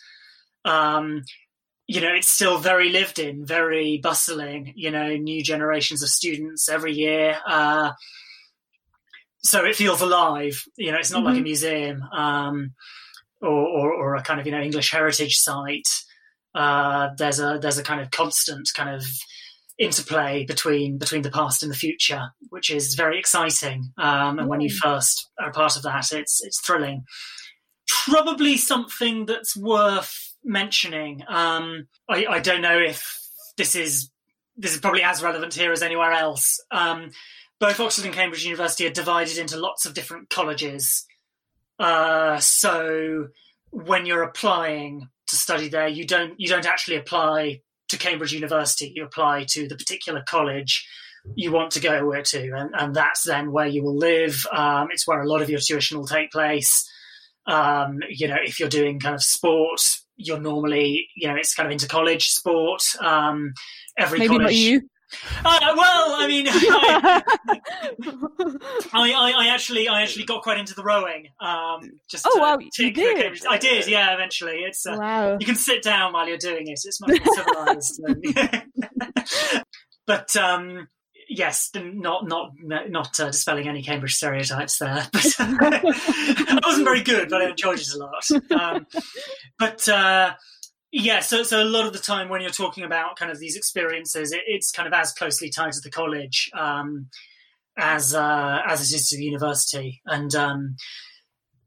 um, 0.66 1.24
you 1.88 2.02
know 2.02 2.14
it's 2.14 2.28
still 2.28 2.58
very 2.58 2.90
lived 2.90 3.20
in 3.20 3.46
very 3.46 4.00
bustling 4.04 4.74
you 4.76 4.92
know 4.92 5.16
new 5.16 5.44
generations 5.44 6.04
of 6.04 6.10
students 6.10 6.68
every 6.70 6.94
year 6.94 7.38
uh, 7.48 7.92
so 9.44 9.66
it 9.66 9.76
feels 9.76 10.02
alive. 10.02 10.64
You 10.78 10.92
know, 10.92 10.98
it's 10.98 11.12
not 11.12 11.20
mm-hmm. 11.20 11.26
like 11.26 11.34
a 11.34 11.38
mm-hmm. 11.38 11.44
museum 11.44 12.04
um, 12.12 12.74
or, 13.42 13.50
or, 13.50 13.94
or, 13.94 14.16
a 14.16 14.22
kind 14.22 14.40
of 14.40 14.46
you 14.46 14.52
know 14.52 14.62
English 14.62 14.92
heritage 14.92 15.38
site. 15.38 15.88
Uh, 16.54 17.10
there's 17.18 17.40
a 17.40 17.60
there's 17.62 17.78
a 17.78 17.84
kind 17.84 18.02
of 18.02 18.12
constant 18.12 18.70
kind 18.76 18.90
of 18.90 19.04
interplay 19.78 20.46
between 20.46 20.98
between 20.98 21.24
the 21.24 21.32
past 21.32 21.64
and 21.64 21.72
the 21.72 21.78
future, 21.78 22.30
which 22.50 22.70
is 22.70 22.94
very 22.94 23.18
exciting. 23.18 23.92
Um, 23.98 24.40
and 24.40 24.48
when 24.48 24.62
you 24.62 24.70
mm. 24.70 24.78
first 24.78 25.30
are 25.40 25.50
a 25.50 25.54
part 25.54 25.76
of 25.76 25.84
that, 25.84 26.12
it's 26.12 26.44
it's 26.44 26.62
thrilling. 26.62 27.04
Probably 28.06 28.58
something 28.58 29.26
that's 29.26 29.58
worth 29.58 30.36
mentioning. 30.44 31.24
Um, 31.28 31.88
I, 32.10 32.26
I 32.26 32.40
don't 32.40 32.62
know 32.62 32.78
if 32.78 33.04
this 33.58 33.76
is 33.76 34.10
this 34.56 34.74
is 34.74 34.80
probably 34.80 35.04
as 35.04 35.24
relevant 35.24 35.54
here 35.54 35.72
as 35.72 35.82
anywhere 35.82 36.12
else. 36.12 36.60
Um, 36.72 37.12
both 37.62 37.80
Oxford 37.80 38.06
and 38.06 38.14
Cambridge 38.14 38.44
University 38.44 38.88
are 38.88 38.92
divided 38.92 39.38
into 39.38 39.56
lots 39.56 39.86
of 39.86 39.94
different 39.94 40.32
colleges. 40.32 41.06
Uh, 41.78 42.40
so 42.40 43.28
when 43.70 44.08
you're 44.08 44.24
applying 44.24 45.08
to 45.28 45.36
study 45.36 45.70
there, 45.70 45.88
you 45.88 46.06
don't 46.06 46.34
you 46.40 46.50
don't 46.50 46.66
actually 46.66 46.98
apply 46.98 47.62
to 47.90 47.98
Cambridge 47.98 48.34
University. 48.34 48.92
You 48.96 49.06
apply 49.06 49.46
to 49.52 49.68
the 49.68 49.76
particular 49.76 50.24
college 50.28 50.88
you 51.36 51.52
want 51.52 51.70
to 51.72 51.80
go 51.80 52.04
where 52.08 52.24
to, 52.24 52.52
and, 52.52 52.72
and 52.74 52.96
that's 52.96 53.24
then 53.24 53.52
where 53.52 53.68
you 53.68 53.84
will 53.84 53.96
live. 53.96 54.44
Um, 54.52 54.88
it's 54.92 55.08
where 55.08 55.22
a 55.22 55.28
lot 55.28 55.44
of 55.44 55.50
your 55.52 55.60
tuition 55.60 56.00
will 56.00 56.08
take 56.08 56.32
place. 56.32 56.90
Um, 57.46 58.00
you 58.10 58.28
know, 58.28 58.38
if 58.44 58.60
you're 58.60 58.70
doing 58.70 59.00
kind 59.00 59.14
of 59.14 59.24
sport, 59.24 59.82
you're 60.16 60.40
normally, 60.40 61.08
you 61.16 61.28
know, 61.28 61.36
it's 61.36 61.54
kind 61.54 61.68
of 61.68 61.72
into 61.72 61.88
college 61.88 62.30
sport. 62.30 62.82
Um, 63.00 63.54
every 64.00 64.18
Maybe 64.18 64.30
college, 64.30 64.44
not 64.46 64.56
you. 64.56 64.90
Uh, 65.44 65.74
well, 65.76 66.16
I 66.18 66.28
mean, 66.28 66.48
I, 68.94 68.94
I, 68.94 69.34
I, 69.38 69.48
actually, 69.54 69.88
I 69.88 70.04
actually 70.04 70.26
got 70.26 70.44
quite 70.44 70.60
into 70.60 70.74
the 70.74 70.84
rowing. 70.84 71.28
Um, 71.40 71.92
just 72.10 72.28
oh 72.30 72.40
wow, 72.40 72.58
you 72.60 72.92
did. 72.92 73.40
I 73.50 73.58
did, 73.58 73.88
yeah. 73.88 74.14
Eventually, 74.14 74.60
it's 74.60 74.86
uh, 74.86 74.98
wow. 75.00 75.38
You 75.40 75.46
can 75.46 75.56
sit 75.56 75.84
down 75.84 76.12
while 76.14 76.28
you're 76.28 76.38
doing 76.38 76.68
it. 76.68 76.80
It's 76.84 77.02
much 77.02 77.20
more 77.24 77.36
civilized. 77.36 78.02
but 80.08 80.36
um, 80.36 80.88
yes, 81.30 81.70
not 81.76 82.28
not 82.28 82.52
not 82.62 83.20
uh, 83.20 83.28
dispelling 83.28 83.68
any 83.68 83.84
Cambridge 83.84 84.16
stereotypes 84.16 84.78
there. 84.78 85.08
But 85.12 85.36
I 85.40 86.60
wasn't 86.64 86.86
very 86.86 87.02
good, 87.02 87.30
but 87.30 87.42
I 87.42 87.50
enjoyed 87.50 87.80
it 87.80 87.94
a 87.94 87.98
lot. 87.98 88.26
Um, 88.52 88.88
but 89.60 89.90
uh, 89.90 90.34
yeah, 90.92 91.22
so 91.22 91.44
so 91.44 91.64
a 91.64 91.66
lot 91.66 91.88
of 91.88 91.94
the 91.94 92.00
time 92.00 92.28
when 92.28 92.42
you're 92.42 92.50
talking 92.50 92.84
about 92.84 93.16
kind 93.16 93.32
of 93.32 93.40
these 93.40 93.56
experiences, 93.56 94.32
it, 94.34 94.42
it's 94.46 94.72
kind 94.72 94.88
of 94.88 94.94
as 94.94 95.14
closely 95.14 95.50
tied 95.50 95.74
to 95.74 95.82
the 95.82 95.90
college 95.90 96.50
um, 96.54 97.08
as 97.78 98.14
uh, 98.14 98.60
as 98.68 98.82
it 98.82 98.96
is 98.96 99.08
to 99.10 99.18
the 99.18 99.24
university, 99.24 100.02
and 100.06 100.36
um, 100.36 100.76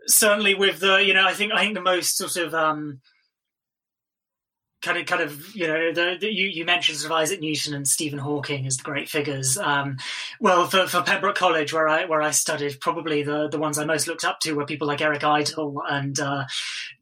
certainly 0.06 0.54
with 0.54 0.80
the 0.80 0.96
you 0.96 1.14
know 1.14 1.26
I 1.26 1.32
think 1.32 1.52
I 1.52 1.62
think 1.62 1.74
the 1.74 1.80
most 1.80 2.18
sort 2.18 2.36
of 2.36 2.54
um, 2.54 3.00
kind 4.84 4.98
of 4.98 5.06
kind 5.06 5.22
of 5.22 5.56
you 5.56 5.66
know 5.66 5.92
the, 5.92 6.16
the, 6.20 6.32
you, 6.32 6.46
you 6.46 6.64
mentioned 6.64 6.98
sort 6.98 7.10
of 7.10 7.18
Isaac 7.18 7.40
Newton 7.40 7.74
and 7.74 7.88
Stephen 7.88 8.18
Hawking 8.18 8.66
as 8.66 8.76
the 8.76 8.82
great 8.82 9.08
figures. 9.08 9.56
Um, 9.58 9.96
well, 10.40 10.66
for, 10.66 10.86
for 10.86 11.02
Pembroke 11.02 11.36
College 11.36 11.72
where 11.72 11.88
I 11.88 12.04
where 12.04 12.22
I 12.22 12.30
studied, 12.30 12.80
probably 12.80 13.22
the 13.22 13.48
the 13.48 13.58
ones 13.58 13.78
I 13.78 13.84
most 13.84 14.06
looked 14.06 14.24
up 14.24 14.40
to 14.40 14.52
were 14.52 14.66
people 14.66 14.86
like 14.86 15.00
Eric 15.00 15.24
Idle 15.24 15.82
and 15.88 16.18
uh, 16.20 16.44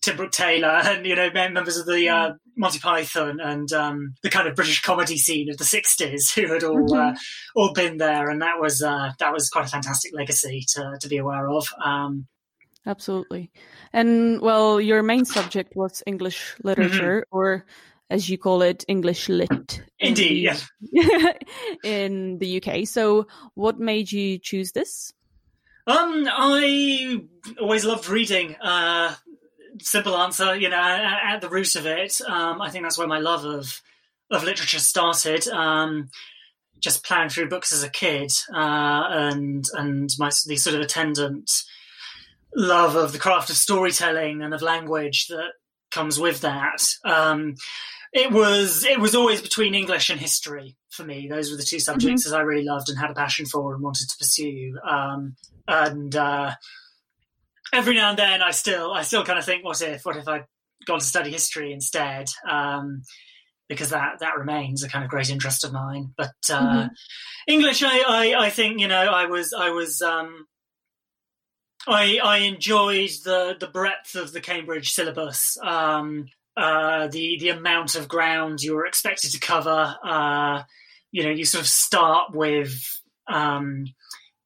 Tim 0.01 0.17
Brooke 0.17 0.33
Taylor, 0.33 0.81
and 0.85 1.05
you 1.05 1.17
know 1.17 1.31
members 1.31 1.77
of 1.77 1.87
the 1.87 2.09
uh, 2.09 2.33
Monty 2.57 2.79
Python 2.79 3.41
and 3.41 3.73
um, 3.73 4.15
the 4.23 4.31
kind 4.31 4.47
of 4.47 4.55
British 4.55 4.81
comedy 4.83 5.19
scene 5.19 5.51
of 5.51 5.59
the 5.59 5.65
'60s 5.65 6.33
who 6.35 6.53
had 6.53 6.63
all 6.63 6.95
uh, 6.95 7.13
mm-hmm. 7.13 7.17
all 7.57 7.73
been 7.73 7.99
there, 7.99 8.31
and 8.31 8.43
that 8.43 8.61
was 8.61 8.83
uh, 8.83 9.11
that 9.19 9.33
was 9.33 9.49
quite 9.51 9.67
a 9.67 9.71
fantastic 9.71 10.13
legacy 10.15 10.65
to 10.75 10.97
to 11.01 11.09
be 11.09 11.19
aware 11.19 11.49
of. 11.49 11.67
Um, 11.85 12.27
Absolutely. 12.87 13.51
And 13.93 14.41
well, 14.41 14.81
your 14.81 15.03
main 15.03 15.25
subject 15.25 15.77
was 15.77 16.03
English 16.07 16.57
literature, 16.65 17.21
mm-hmm. 17.21 17.37
or 17.37 17.65
as 18.11 18.29
you 18.29 18.39
call 18.39 18.63
it, 18.63 18.85
English 18.89 19.29
lit. 19.29 19.83
Indeed, 19.99 20.51
in 20.93 21.07
the, 21.07 21.35
in 21.85 22.39
the 22.39 22.63
UK. 22.63 22.87
So, 22.87 23.27
what 23.55 23.79
made 23.79 24.11
you 24.11 24.39
choose 24.39 24.73
this? 24.73 25.13
Um, 25.87 26.29
I 26.31 27.23
always 27.61 27.85
loved 27.85 28.09
reading. 28.09 28.57
Uh, 28.57 29.15
simple 29.81 30.17
answer, 30.17 30.57
you 30.57 30.69
know, 30.69 30.77
at, 30.77 31.35
at 31.35 31.41
the 31.41 31.49
root 31.49 31.75
of 31.77 31.87
it, 31.87 32.21
um, 32.29 32.61
I 32.61 32.71
think 32.71 32.85
that's 32.85 32.99
where 32.99 33.09
my 33.09 33.19
love 33.19 33.45
of 33.45 33.81
of 34.31 34.45
literature 34.45 34.79
started. 34.79 35.47
Um, 35.49 36.09
just 36.81 37.05
plowing 37.05 37.29
through 37.29 37.49
books 37.49 37.73
as 37.73 37.85
a 37.85 37.89
kid, 37.89 38.33
uh, 38.53 39.05
and 39.09 39.65
and 39.75 40.11
my 40.19 40.31
the 40.47 40.57
sort 40.57 40.75
of 40.75 40.83
attendant 40.83 41.51
love 42.55 42.97
of 42.97 43.13
the 43.13 43.19
craft 43.19 43.51
of 43.51 43.57
storytelling 43.57 44.43
and 44.43 44.55
of 44.55 44.63
language 44.63 45.27
that 45.29 45.53
comes 45.91 46.19
with 46.19 46.41
that. 46.41 46.83
Um, 47.05 47.55
it 48.13 48.31
was 48.31 48.85
it 48.85 49.01
was 49.01 49.15
always 49.15 49.41
between 49.41 49.75
English 49.75 50.11
and 50.11 50.21
history 50.21 50.77
for 50.91 51.05
me. 51.05 51.29
Those 51.29 51.51
were 51.51 51.57
the 51.57 51.63
two 51.63 51.81
subjects 51.81 52.25
mm-hmm. 52.25 52.33
that 52.33 52.39
I 52.39 52.43
really 52.43 52.65
loved 52.65 52.89
and 52.89 52.99
had 52.99 53.11
a 53.11 53.15
passion 53.15 53.47
for 53.47 53.75
and 53.75 53.83
wanted 53.83 54.09
to 54.09 54.17
pursue. 54.19 54.79
Um, 54.87 55.37
and 55.67 56.15
uh, 56.15 56.53
every 57.73 57.95
now 57.95 58.11
and 58.11 58.19
then, 58.19 58.43
I 58.43 58.51
still 58.51 58.93
I 58.93 59.03
still 59.03 59.25
kind 59.25 59.39
of 59.39 59.45
think, 59.45 59.65
what 59.65 59.81
if 59.81 60.05
what 60.05 60.17
if 60.17 60.29
I'd 60.29 60.45
gone 60.87 60.99
to 60.99 61.05
study 61.05 61.31
history 61.31 61.73
instead? 61.73 62.29
Um, 62.49 63.03
because 63.69 63.91
that 63.91 64.19
that 64.21 64.37
remains 64.37 64.83
a 64.83 64.89
kind 64.89 65.05
of 65.05 65.11
great 65.11 65.31
interest 65.31 65.65
of 65.65 65.73
mine. 65.73 66.13
But 66.17 66.35
uh, 66.51 66.61
mm-hmm. 66.61 66.89
English, 67.49 67.83
I, 67.83 68.03
I, 68.07 68.45
I 68.47 68.51
think 68.51 68.79
you 68.81 68.89
know 68.89 69.01
I 69.01 69.25
was 69.25 69.55
I 69.55 69.71
was 69.71 70.03
um, 70.03 70.47
I, 71.87 72.21
I 72.23 72.39
enjoyed 72.39 73.11
the, 73.25 73.57
the 73.59 73.67
breadth 73.67 74.15
of 74.15 74.33
the 74.33 74.41
Cambridge 74.41 74.93
syllabus, 74.93 75.59
um, 75.63 76.29
uh, 76.57 77.09
the 77.09 77.39
the 77.41 77.49
amount 77.49 77.95
of 77.95 78.09
ground 78.09 78.63
you 78.63 78.75
were 78.75 78.87
expected 78.87 79.33
to 79.33 79.41
cover. 79.41 79.97
Uh, 80.05 80.63
you 81.11 81.23
know, 81.23 81.31
you 81.31 81.45
sort 81.45 81.63
of 81.63 81.69
start 81.69 82.35
with 82.35 83.01
um, 83.27 83.87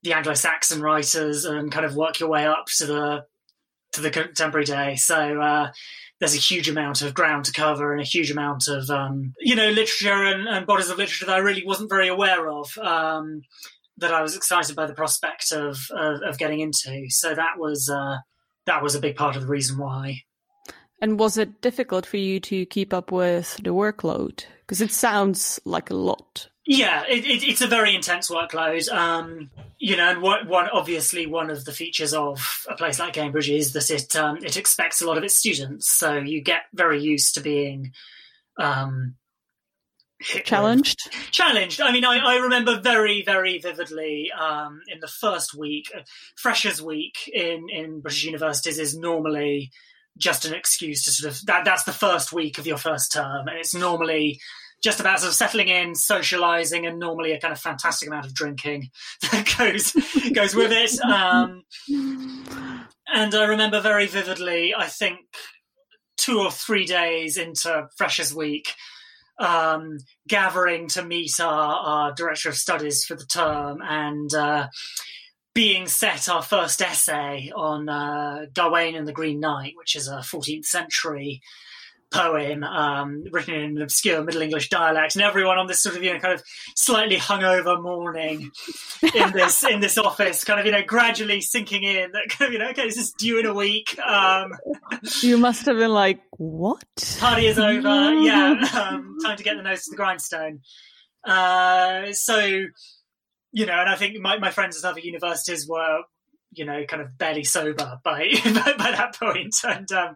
the 0.02 0.12
Anglo-Saxon 0.12 0.80
writers 0.80 1.44
and 1.44 1.72
kind 1.72 1.84
of 1.84 1.96
work 1.96 2.20
your 2.20 2.28
way 2.28 2.46
up 2.46 2.66
to 2.76 2.86
the 2.86 3.26
to 3.92 4.00
the 4.00 4.10
contemporary 4.10 4.64
day. 4.64 4.96
So 4.96 5.40
uh, 5.40 5.72
there's 6.20 6.34
a 6.34 6.38
huge 6.38 6.68
amount 6.68 7.02
of 7.02 7.14
ground 7.14 7.46
to 7.46 7.52
cover 7.52 7.92
and 7.92 8.00
a 8.00 8.04
huge 8.04 8.30
amount 8.30 8.68
of 8.68 8.88
um, 8.90 9.34
you 9.40 9.54
know 9.54 9.70
literature 9.70 10.24
and, 10.24 10.48
and, 10.48 10.66
bodies 10.66 10.90
of 10.90 10.98
literature 10.98 11.26
that 11.26 11.34
I 11.34 11.38
really 11.38 11.64
wasn't 11.66 11.90
very 11.90 12.08
aware 12.08 12.48
of. 12.48 12.76
Um, 12.78 13.42
that 13.98 14.12
I 14.12 14.22
was 14.22 14.36
excited 14.36 14.76
by 14.76 14.86
the 14.86 14.94
prospect 14.94 15.52
of, 15.52 15.78
of, 15.90 16.22
of 16.22 16.38
getting 16.38 16.60
into. 16.60 17.06
So 17.08 17.34
that 17.34 17.58
was 17.58 17.88
uh, 17.88 18.18
that 18.66 18.82
was 18.82 18.94
a 18.94 19.00
big 19.00 19.16
part 19.16 19.36
of 19.36 19.42
the 19.42 19.48
reason 19.48 19.78
why. 19.78 20.22
And 21.00 21.18
was 21.18 21.36
it 21.36 21.60
difficult 21.60 22.06
for 22.06 22.16
you 22.16 22.40
to 22.40 22.64
keep 22.66 22.94
up 22.94 23.12
with 23.12 23.56
the 23.56 23.70
workload? 23.70 24.44
Because 24.60 24.80
it 24.80 24.90
sounds 24.90 25.60
like 25.64 25.90
a 25.90 25.94
lot. 25.94 26.48
Yeah, 26.66 27.04
it, 27.08 27.24
it, 27.24 27.44
it's 27.44 27.60
a 27.60 27.68
very 27.68 27.94
intense 27.94 28.28
workload. 28.28 28.90
Um, 28.90 29.50
you 29.78 29.96
know, 29.96 30.10
and 30.10 30.22
what, 30.22 30.46
one 30.48 30.68
obviously 30.70 31.26
one 31.26 31.50
of 31.50 31.64
the 31.64 31.72
features 31.72 32.12
of 32.12 32.66
a 32.68 32.74
place 32.74 32.98
like 32.98 33.12
Cambridge 33.12 33.50
is 33.50 33.72
that 33.74 33.90
it 33.90 34.16
um, 34.16 34.38
it 34.38 34.56
expects 34.56 35.00
a 35.00 35.06
lot 35.06 35.18
of 35.18 35.22
its 35.22 35.34
students, 35.34 35.88
so 35.88 36.16
you 36.16 36.40
get 36.40 36.62
very 36.74 37.00
used 37.00 37.34
to 37.34 37.40
being 37.40 37.92
um, 38.58 39.14
challenged. 40.20 40.98
Challenged. 41.30 41.80
I 41.80 41.92
mean, 41.92 42.04
I, 42.04 42.18
I 42.18 42.36
remember 42.36 42.80
very 42.80 43.22
very 43.22 43.58
vividly 43.58 44.30
um, 44.32 44.80
in 44.88 45.00
the 45.00 45.08
first 45.08 45.54
week, 45.54 45.90
uh, 45.96 46.00
Freshers 46.36 46.82
Week 46.82 47.28
in 47.32 47.66
in 47.70 48.00
British 48.00 48.24
universities 48.24 48.78
is 48.78 48.96
normally 48.96 49.70
just 50.18 50.46
an 50.46 50.54
excuse 50.54 51.04
to 51.04 51.10
sort 51.10 51.32
of 51.32 51.46
that 51.46 51.64
that's 51.64 51.84
the 51.84 51.92
first 51.92 52.32
week 52.32 52.58
of 52.58 52.66
your 52.66 52.78
first 52.78 53.12
term, 53.12 53.48
and 53.48 53.58
it's 53.58 53.74
normally 53.74 54.40
just 54.82 55.00
about 55.00 55.20
sort 55.20 55.30
of 55.30 55.34
settling 55.34 55.68
in, 55.68 55.94
socializing, 55.94 56.86
and 56.86 56.98
normally 56.98 57.32
a 57.32 57.40
kind 57.40 57.52
of 57.52 57.58
fantastic 57.58 58.08
amount 58.08 58.26
of 58.26 58.34
drinking 58.34 58.90
that 59.22 59.54
goes 59.58 59.92
goes 60.32 60.54
with 60.54 60.72
it. 60.72 60.98
Um, 61.00 61.64
and 63.12 63.34
I 63.34 63.44
remember 63.44 63.80
very 63.80 64.06
vividly, 64.06 64.74
I 64.74 64.86
think 64.86 65.20
two 66.16 66.40
or 66.40 66.50
three 66.50 66.86
days 66.86 67.36
into 67.36 67.88
Freshers 67.96 68.34
Week, 68.34 68.72
um, 69.38 69.98
gathering 70.28 70.88
to 70.88 71.04
meet 71.04 71.40
our, 71.40 71.76
our, 71.76 72.14
director 72.14 72.48
of 72.48 72.56
studies 72.56 73.04
for 73.04 73.14
the 73.14 73.26
term 73.26 73.82
and 73.82 74.32
uh, 74.34 74.68
being 75.54 75.86
set 75.86 76.28
our 76.28 76.42
first 76.42 76.80
essay 76.80 77.50
on 77.54 77.88
uh, 77.88 78.46
Gawain 78.52 78.94
and 78.94 79.06
the 79.06 79.12
Green 79.12 79.40
Knight, 79.40 79.74
which 79.76 79.96
is 79.96 80.08
a 80.08 80.16
14th 80.16 80.66
century 80.66 81.42
poem 82.10 82.62
um, 82.62 83.24
written 83.30 83.54
in 83.54 83.76
an 83.76 83.82
obscure 83.82 84.22
Middle 84.22 84.42
English 84.42 84.68
dialect, 84.68 85.16
and 85.16 85.24
everyone 85.24 85.58
on 85.58 85.66
this 85.66 85.82
sort 85.82 85.96
of 85.96 86.02
you 86.02 86.12
know 86.12 86.20
kind 86.20 86.34
of 86.34 86.42
slightly 86.76 87.16
hungover 87.16 87.80
morning 87.82 88.50
in 89.14 89.32
this 89.32 89.64
in 89.64 89.80
this 89.80 89.98
office, 89.98 90.44
kind 90.44 90.60
of 90.60 90.66
you 90.66 90.72
know 90.72 90.82
gradually 90.82 91.40
sinking 91.40 91.82
in 91.82 92.12
that 92.12 92.28
kind 92.30 92.48
of 92.48 92.52
you 92.52 92.58
know 92.58 92.70
okay, 92.70 92.84
this 92.84 92.96
is 92.96 93.12
due 93.12 93.38
in 93.38 93.46
a 93.46 93.54
week. 93.54 93.98
Um, 93.98 94.52
you 95.22 95.38
must 95.38 95.66
have 95.66 95.76
been 95.76 95.92
like, 95.92 96.20
what? 96.36 96.84
Party 97.18 97.46
is 97.46 97.58
over. 97.58 98.12
yeah, 98.20 98.52
um, 98.74 99.16
time 99.24 99.36
to 99.36 99.42
get 99.42 99.56
the 99.56 99.62
nose 99.62 99.84
to 99.84 99.90
the 99.90 99.96
grindstone. 99.96 100.60
Uh, 101.24 102.12
so 102.12 102.66
you 103.52 103.64
know, 103.64 103.72
and 103.72 103.88
I 103.88 103.96
think 103.96 104.18
my, 104.20 104.38
my 104.38 104.50
friends 104.50 104.82
at 104.82 104.88
other 104.88 105.00
universities 105.00 105.66
were 105.68 106.00
you 106.52 106.64
know 106.64 106.84
kind 106.86 107.02
of 107.02 107.16
barely 107.18 107.44
sober 107.44 108.00
by 108.04 108.28
by, 108.44 108.90
that 108.90 109.16
point, 109.18 109.54
and 109.64 109.90
um, 109.92 110.14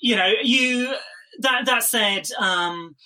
you 0.00 0.16
know, 0.16 0.32
you 0.42 0.92
that 1.40 1.66
that 1.66 1.82
said, 1.82 2.28
um, 2.38 2.96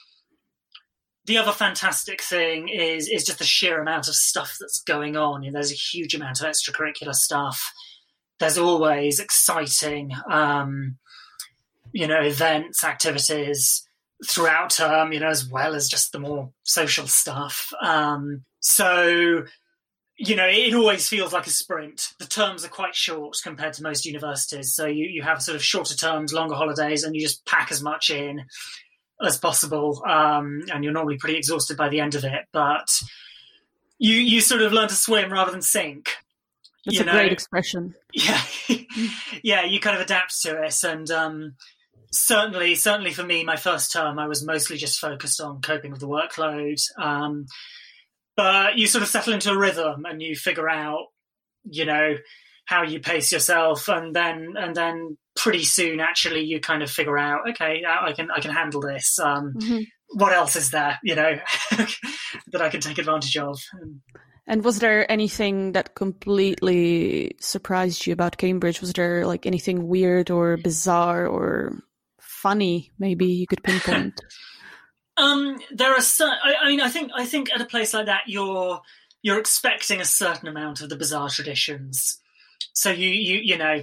the 1.26 1.38
other 1.38 1.52
fantastic 1.52 2.22
thing 2.22 2.68
is 2.68 3.08
is 3.08 3.24
just 3.24 3.38
the 3.38 3.44
sheer 3.44 3.80
amount 3.80 4.08
of 4.08 4.14
stuff 4.14 4.56
that's 4.58 4.82
going 4.82 5.16
on. 5.16 5.42
You 5.42 5.50
know, 5.50 5.56
there's 5.56 5.72
a 5.72 5.74
huge 5.74 6.14
amount 6.14 6.40
of 6.40 6.46
extracurricular 6.46 7.14
stuff. 7.14 7.72
There's 8.38 8.58
always 8.58 9.20
exciting, 9.20 10.12
um, 10.30 10.98
you 11.92 12.06
know, 12.08 12.20
events, 12.20 12.82
activities 12.82 13.86
throughout 14.26 14.70
term. 14.70 15.12
You 15.12 15.20
know, 15.20 15.28
as 15.28 15.46
well 15.46 15.74
as 15.74 15.88
just 15.88 16.12
the 16.12 16.18
more 16.18 16.50
social 16.64 17.06
stuff. 17.06 17.72
Um, 17.80 18.44
so 18.60 19.44
you 20.24 20.36
know, 20.36 20.46
it 20.48 20.72
always 20.74 21.08
feels 21.08 21.32
like 21.32 21.46
a 21.48 21.50
sprint. 21.50 22.12
The 22.20 22.26
terms 22.26 22.64
are 22.64 22.68
quite 22.68 22.94
short 22.94 23.36
compared 23.42 23.72
to 23.74 23.82
most 23.82 24.06
universities. 24.06 24.72
So 24.72 24.86
you, 24.86 25.06
you 25.06 25.22
have 25.22 25.42
sort 25.42 25.56
of 25.56 25.64
shorter 25.64 25.96
terms, 25.96 26.32
longer 26.32 26.54
holidays, 26.54 27.02
and 27.02 27.14
you 27.14 27.22
just 27.22 27.44
pack 27.44 27.72
as 27.72 27.82
much 27.82 28.08
in 28.08 28.44
as 29.20 29.36
possible. 29.36 30.00
Um, 30.06 30.62
and 30.72 30.84
you're 30.84 30.92
normally 30.92 31.18
pretty 31.18 31.36
exhausted 31.36 31.76
by 31.76 31.88
the 31.88 31.98
end 31.98 32.14
of 32.14 32.24
it. 32.24 32.44
But 32.52 32.88
you, 33.98 34.14
you 34.14 34.40
sort 34.40 34.62
of 34.62 34.72
learn 34.72 34.88
to 34.88 34.94
swim 34.94 35.32
rather 35.32 35.50
than 35.50 35.62
sink. 35.62 36.10
That's 36.84 36.98
you 36.98 37.02
a 37.02 37.06
know? 37.06 37.12
great 37.12 37.32
expression. 37.32 37.94
Yeah. 38.12 38.40
yeah, 39.42 39.64
you 39.64 39.80
kind 39.80 39.96
of 39.96 40.02
adapt 40.02 40.40
to 40.42 40.62
it. 40.62 40.84
And 40.84 41.10
um, 41.10 41.54
certainly, 42.12 42.76
certainly 42.76 43.12
for 43.12 43.24
me, 43.24 43.42
my 43.42 43.56
first 43.56 43.92
term, 43.92 44.20
I 44.20 44.28
was 44.28 44.44
mostly 44.44 44.76
just 44.76 45.00
focused 45.00 45.40
on 45.40 45.62
coping 45.62 45.90
with 45.90 46.00
the 46.00 46.08
workload. 46.08 46.80
Um, 46.96 47.46
but 48.36 48.76
you 48.78 48.86
sort 48.86 49.02
of 49.02 49.08
settle 49.08 49.34
into 49.34 49.50
a 49.50 49.58
rhythm 49.58 50.04
and 50.04 50.22
you 50.22 50.34
figure 50.34 50.68
out, 50.68 51.06
you 51.64 51.84
know, 51.84 52.16
how 52.64 52.82
you 52.82 53.00
pace 53.00 53.32
yourself, 53.32 53.88
and 53.88 54.14
then 54.14 54.54
and 54.56 54.74
then 54.74 55.16
pretty 55.36 55.64
soon, 55.64 56.00
actually, 56.00 56.42
you 56.42 56.60
kind 56.60 56.82
of 56.82 56.90
figure 56.90 57.18
out, 57.18 57.48
okay, 57.50 57.82
I 57.86 58.12
can 58.12 58.30
I 58.30 58.40
can 58.40 58.52
handle 58.52 58.80
this. 58.80 59.18
Um, 59.18 59.54
mm-hmm. 59.54 59.82
What 60.14 60.32
else 60.32 60.56
is 60.56 60.70
there, 60.70 60.98
you 61.02 61.14
know, 61.14 61.38
that 61.70 62.60
I 62.60 62.68
can 62.68 62.80
take 62.80 62.98
advantage 62.98 63.36
of? 63.36 63.58
And 64.46 64.64
was 64.64 64.80
there 64.80 65.10
anything 65.10 65.72
that 65.72 65.94
completely 65.94 67.36
surprised 67.40 68.06
you 68.06 68.12
about 68.12 68.36
Cambridge? 68.36 68.80
Was 68.80 68.92
there 68.92 69.26
like 69.26 69.46
anything 69.46 69.88
weird 69.88 70.30
or 70.30 70.56
bizarre 70.56 71.26
or 71.26 71.78
funny, 72.20 72.90
maybe 72.98 73.26
you 73.26 73.46
could 73.46 73.62
pinpoint? 73.62 74.20
Um, 75.16 75.58
there 75.70 75.92
are 75.92 76.00
certain. 76.00 76.38
I, 76.42 76.54
I, 76.62 76.68
mean, 76.68 76.80
I 76.80 76.88
think 76.88 77.10
I 77.14 77.24
think 77.24 77.52
at 77.52 77.60
a 77.60 77.66
place 77.66 77.92
like 77.94 78.06
that, 78.06 78.22
you're 78.26 78.80
you're 79.22 79.38
expecting 79.38 80.00
a 80.00 80.04
certain 80.04 80.48
amount 80.48 80.80
of 80.80 80.88
the 80.88 80.96
bizarre 80.96 81.28
traditions. 81.28 82.18
So 82.72 82.90
you 82.90 83.08
you 83.08 83.38
you 83.38 83.58
know 83.58 83.82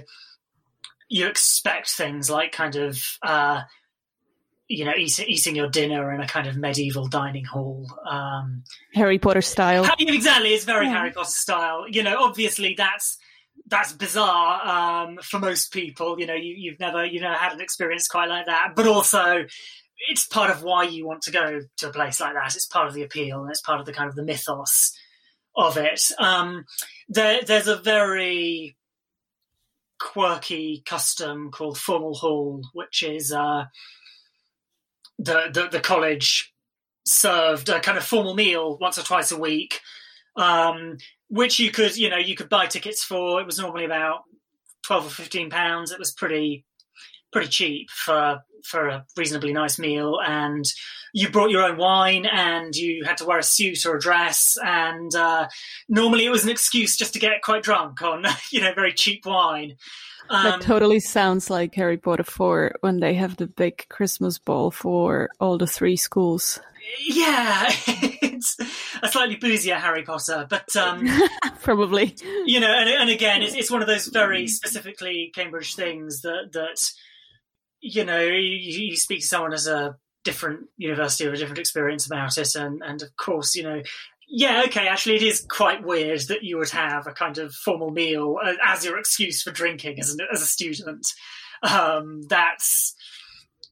you 1.08 1.26
expect 1.26 1.90
things 1.90 2.30
like 2.30 2.52
kind 2.52 2.76
of 2.76 3.18
uh, 3.22 3.62
you 4.68 4.84
know 4.84 4.92
eat, 4.96 5.20
eating 5.20 5.56
your 5.56 5.68
dinner 5.68 6.12
in 6.12 6.20
a 6.20 6.26
kind 6.26 6.46
of 6.46 6.56
medieval 6.56 7.08
dining 7.08 7.44
hall, 7.44 7.86
um, 8.08 8.62
Harry 8.94 9.18
Potter 9.18 9.42
style. 9.42 9.88
Exactly, 9.98 10.54
it's 10.54 10.64
very 10.64 10.86
yeah. 10.86 10.92
Harry 10.92 11.10
Potter 11.10 11.28
style. 11.28 11.84
You 11.88 12.02
know, 12.02 12.22
obviously 12.22 12.74
that's 12.76 13.18
that's 13.66 13.92
bizarre 13.92 15.06
um, 15.06 15.18
for 15.22 15.38
most 15.38 15.72
people. 15.72 16.18
You 16.18 16.26
know, 16.26 16.34
you, 16.34 16.70
have 16.70 16.80
never 16.80 17.04
you 17.04 17.20
know 17.20 17.32
had 17.32 17.52
an 17.52 17.60
experience 17.60 18.08
quite 18.08 18.28
like 18.28 18.46
that, 18.46 18.72
but 18.76 18.86
also 18.86 19.46
it's 20.08 20.26
part 20.26 20.50
of 20.50 20.62
why 20.62 20.84
you 20.84 21.06
want 21.06 21.22
to 21.22 21.30
go 21.30 21.60
to 21.78 21.88
a 21.88 21.92
place 21.92 22.20
like 22.20 22.34
that. 22.34 22.54
It's 22.54 22.66
part 22.66 22.88
of 22.88 22.94
the 22.94 23.02
appeal 23.02 23.42
and 23.42 23.50
it's 23.50 23.60
part 23.60 23.80
of 23.80 23.86
the 23.86 23.92
kind 23.92 24.08
of 24.08 24.16
the 24.16 24.24
mythos 24.24 24.96
of 25.56 25.76
it. 25.76 26.02
Um, 26.18 26.64
there, 27.08 27.42
there's 27.42 27.68
a 27.68 27.76
very 27.76 28.76
quirky 29.98 30.82
custom 30.86 31.50
called 31.50 31.78
formal 31.78 32.14
hall, 32.14 32.62
which 32.72 33.02
is 33.02 33.32
uh, 33.32 33.66
the, 35.18 35.50
the, 35.52 35.68
the 35.70 35.80
college 35.80 36.52
served 37.04 37.68
a 37.68 37.80
kind 37.80 37.98
of 37.98 38.04
formal 38.04 38.34
meal 38.34 38.78
once 38.78 38.98
or 38.98 39.02
twice 39.02 39.32
a 39.32 39.38
week, 39.38 39.80
um, 40.36 40.96
which 41.28 41.58
you 41.58 41.70
could 41.70 41.96
you 41.96 42.08
know 42.08 42.16
you 42.18 42.34
could 42.34 42.48
buy 42.48 42.66
tickets 42.66 43.02
for. 43.04 43.40
It 43.40 43.46
was 43.46 43.58
normally 43.58 43.84
about 43.84 44.22
twelve 44.82 45.06
or 45.06 45.10
fifteen 45.10 45.50
pounds. 45.50 45.92
It 45.92 45.98
was 45.98 46.12
pretty 46.12 46.64
pretty 47.32 47.48
cheap 47.48 47.90
for 47.90 48.40
for 48.64 48.88
a 48.88 49.06
reasonably 49.16 49.52
nice 49.52 49.78
meal 49.78 50.18
and 50.24 50.64
you 51.12 51.28
brought 51.28 51.50
your 51.50 51.64
own 51.64 51.76
wine 51.76 52.26
and 52.26 52.74
you 52.76 53.04
had 53.04 53.16
to 53.18 53.24
wear 53.24 53.38
a 53.38 53.42
suit 53.42 53.84
or 53.86 53.96
a 53.96 54.00
dress 54.00 54.56
and 54.64 55.14
uh, 55.14 55.48
normally 55.88 56.24
it 56.24 56.30
was 56.30 56.44
an 56.44 56.50
excuse 56.50 56.96
just 56.96 57.12
to 57.12 57.18
get 57.18 57.42
quite 57.42 57.62
drunk 57.62 58.02
on 58.02 58.24
you 58.52 58.60
know 58.60 58.72
very 58.74 58.92
cheap 58.92 59.26
wine. 59.26 59.76
Um, 60.28 60.44
that 60.44 60.60
totally 60.60 61.00
sounds 61.00 61.50
like 61.50 61.74
harry 61.74 61.96
potter 61.96 62.22
4 62.22 62.76
when 62.80 63.00
they 63.00 63.14
have 63.14 63.36
the 63.36 63.46
big 63.46 63.88
christmas 63.88 64.38
ball 64.38 64.70
for 64.70 65.28
all 65.40 65.58
the 65.58 65.66
three 65.66 65.96
schools. 65.96 66.60
Yeah 67.08 67.64
it's 67.86 68.56
a 69.02 69.08
slightly 69.08 69.36
boozier 69.36 69.76
harry 69.76 70.02
potter 70.02 70.46
but 70.48 70.74
um, 70.76 71.08
probably. 71.62 72.14
you 72.46 72.60
know 72.60 72.72
and, 72.72 72.88
and 72.88 73.10
again 73.10 73.42
it's, 73.42 73.54
it's 73.54 73.70
one 73.70 73.82
of 73.82 73.88
those 73.88 74.06
very 74.06 74.46
specifically 74.46 75.32
cambridge 75.34 75.74
things 75.74 76.22
that 76.22 76.50
that 76.52 76.90
you 77.80 78.04
know, 78.04 78.20
you, 78.20 78.90
you 78.90 78.96
speak 78.96 79.20
to 79.20 79.26
someone 79.26 79.52
as 79.52 79.66
a 79.66 79.96
different 80.24 80.68
university 80.76 81.26
or 81.26 81.32
a 81.32 81.36
different 81.36 81.58
experience 81.58 82.06
about 82.06 82.38
it, 82.38 82.54
and 82.54 82.82
and 82.84 83.02
of 83.02 83.16
course, 83.16 83.54
you 83.54 83.62
know, 83.62 83.82
yeah, 84.32 84.62
okay, 84.66 84.86
actually, 84.86 85.16
it 85.16 85.22
is 85.22 85.44
quite 85.50 85.84
weird 85.84 86.20
that 86.28 86.44
you 86.44 86.56
would 86.56 86.70
have 86.70 87.08
a 87.08 87.12
kind 87.12 87.36
of 87.38 87.52
formal 87.52 87.90
meal 87.90 88.38
as 88.64 88.84
your 88.84 88.96
excuse 88.96 89.42
for 89.42 89.50
drinking 89.50 89.98
as, 89.98 90.12
an, 90.12 90.20
as 90.32 90.40
a 90.40 90.46
student. 90.46 91.04
Um, 91.64 92.22
that's 92.28 92.94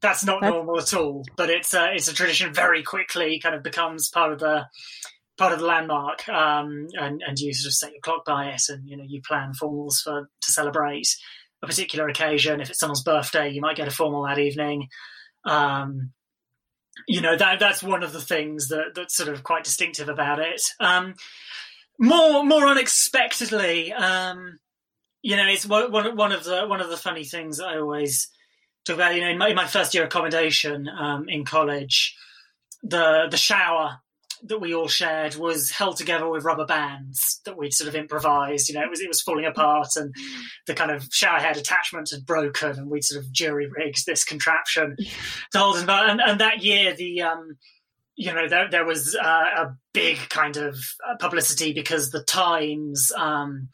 that's 0.03 0.25
not 0.25 0.41
that's... 0.41 0.53
normal 0.53 0.79
at 0.79 0.95
all. 0.95 1.25
But 1.37 1.51
it's 1.51 1.75
a, 1.75 1.95
it's 1.95 2.09
a 2.09 2.15
tradition. 2.15 2.53
Very 2.53 2.83
quickly, 2.83 3.39
kind 3.39 3.55
of 3.55 3.63
becomes 3.63 4.09
part 4.09 4.33
of 4.33 4.41
the 4.41 4.67
part 5.39 5.53
of 5.53 5.61
the 5.61 5.67
landmark, 5.67 6.29
um, 6.29 6.89
and 6.95 7.23
and 7.25 7.39
you 7.39 7.55
sort 7.55 7.71
of 7.71 7.75
set 7.75 7.93
your 7.93 8.01
clock 8.01 8.25
by 8.25 8.49
it, 8.49 8.63
and 8.69 8.85
you 8.85 8.97
know 8.97 9.05
you 9.07 9.23
plan 9.23 9.53
formals 9.53 10.03
for 10.03 10.29
to 10.41 10.53
celebrate. 10.53 11.09
A 11.63 11.67
particular 11.67 12.09
occasion. 12.09 12.61
If 12.61 12.71
it's 12.71 12.81
someone's 12.81 13.03
birthday, 13.03 13.51
you 13.51 13.61
might 13.61 13.77
get 13.77 13.89
a 13.89 13.93
formal 13.93 14.25
that 14.25 14.39
evening. 14.39 14.89
Um, 15.45 16.13
you 17.07 17.21
know 17.21 17.37
that 17.37 17.61
that's 17.61 17.83
one 17.83 18.03
of 18.03 18.13
the 18.13 18.21
things 18.21 18.69
that 18.69 18.93
that's 18.95 19.17
sort 19.17 19.29
of 19.29 19.45
quite 19.45 19.65
distinctive 19.65 20.09
about 20.09 20.41
it. 20.41 20.61
Um, 20.81 21.15
more 21.99 22.45
more 22.45 22.67
unexpectedly, 22.67 23.93
um, 23.93 24.59
you 25.23 25.37
know, 25.37 25.47
it's 25.47 25.67
one 25.67 25.93
one 25.93 26.33
of 26.33 26.45
the 26.45 26.67
one 26.67 26.81
of 26.81 26.91
the 26.91 26.97
funny 26.97 27.25
things 27.25 27.61
I 27.61 27.79
always 27.79 28.29
talk 28.85 28.97
about. 28.97 29.15
You 29.15 29.23
know, 29.23 29.29
in 29.29 29.39
my, 29.39 29.49
in 29.49 29.57
my 29.57 29.67
first 29.67 29.95
year 29.95 30.05
accommodation 30.05 30.89
um, 30.89 31.29
in 31.29 31.45
college, 31.45 32.17
the 32.83 33.27
the 33.31 33.37
shower 33.37 33.99
that 34.45 34.61
we 34.61 34.75
all 34.75 34.89
shared 34.89 35.37
was 35.37 35.71
held 35.71 35.97
together 35.97 36.29
with 36.29 36.45
rubber 36.45 36.67
bands 36.67 37.41
that 37.45 37.57
we'd 37.57 37.75
sort 37.75 37.89
of 37.89 37.95
improvised. 37.95 38.69
You 38.69 38.77
know, 38.77 38.83
it 38.83 38.91
was 38.91 39.01
it 39.01 39.09
was 39.09 39.23
falling 39.23 39.45
apart, 39.45 39.89
and 39.97 40.15
the 40.67 40.75
kind 40.75 40.91
of 40.91 41.09
shower 41.13 41.39
head 41.39 41.57
attachment 41.57 42.11
had 42.11 42.27
broken, 42.27 42.71
and 42.71 42.91
we'd 42.91 43.05
sort 43.05 43.25
of 43.25 43.33
jury 43.33 43.69
rigged 43.69 44.07
this 44.07 44.25
contraption 44.25 44.97
to 45.53 45.59
hold 45.59 45.79
it. 45.79 45.89
And, 45.89 46.21
and 46.21 46.41
that 46.41 46.63
year, 46.63 46.95
the 46.95 47.23
um, 47.23 47.57
you 48.19 48.33
know, 48.33 48.49
there, 48.49 48.69
there 48.69 48.85
was 48.85 49.17
uh, 49.17 49.45
a 49.57 49.77
big 49.95 50.19
kind 50.29 50.57
of 50.57 50.77
uh, 51.09 51.17
publicity 51.19 51.73
because 51.73 52.11
the 52.11 52.25
Times 52.25 53.13
um, 53.17 53.69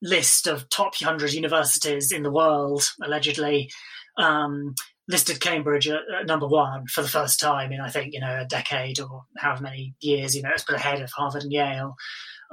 list 0.00 0.46
of 0.46 0.68
top 0.70 0.94
100 1.00 1.34
universities 1.34 2.10
in 2.10 2.22
the 2.22 2.30
world, 2.30 2.84
allegedly, 3.02 3.70
um, 4.16 4.74
listed 5.08 5.40
Cambridge 5.40 5.88
at, 5.88 6.00
at, 6.20 6.26
number 6.26 6.46
one 6.46 6.86
for 6.86 7.02
the 7.02 7.08
first 7.08 7.40
time 7.40 7.72
in, 7.72 7.80
I 7.80 7.90
think, 7.90 8.14
you 8.14 8.20
know, 8.20 8.40
a 8.40 8.46
decade 8.46 9.00
or 9.00 9.24
however 9.36 9.62
many 9.62 9.94
years, 10.00 10.36
you 10.36 10.42
know, 10.42 10.50
it's 10.52 10.64
put 10.64 10.76
ahead 10.76 11.00
of 11.00 11.10
Harvard 11.10 11.42
and 11.42 11.52
Yale. 11.52 11.96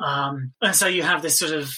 Um, 0.04 0.54
and 0.62 0.76
so 0.76 0.88
you 0.88 1.04
have 1.04 1.22
this 1.22 1.38
sort 1.38 1.52
of 1.52 1.74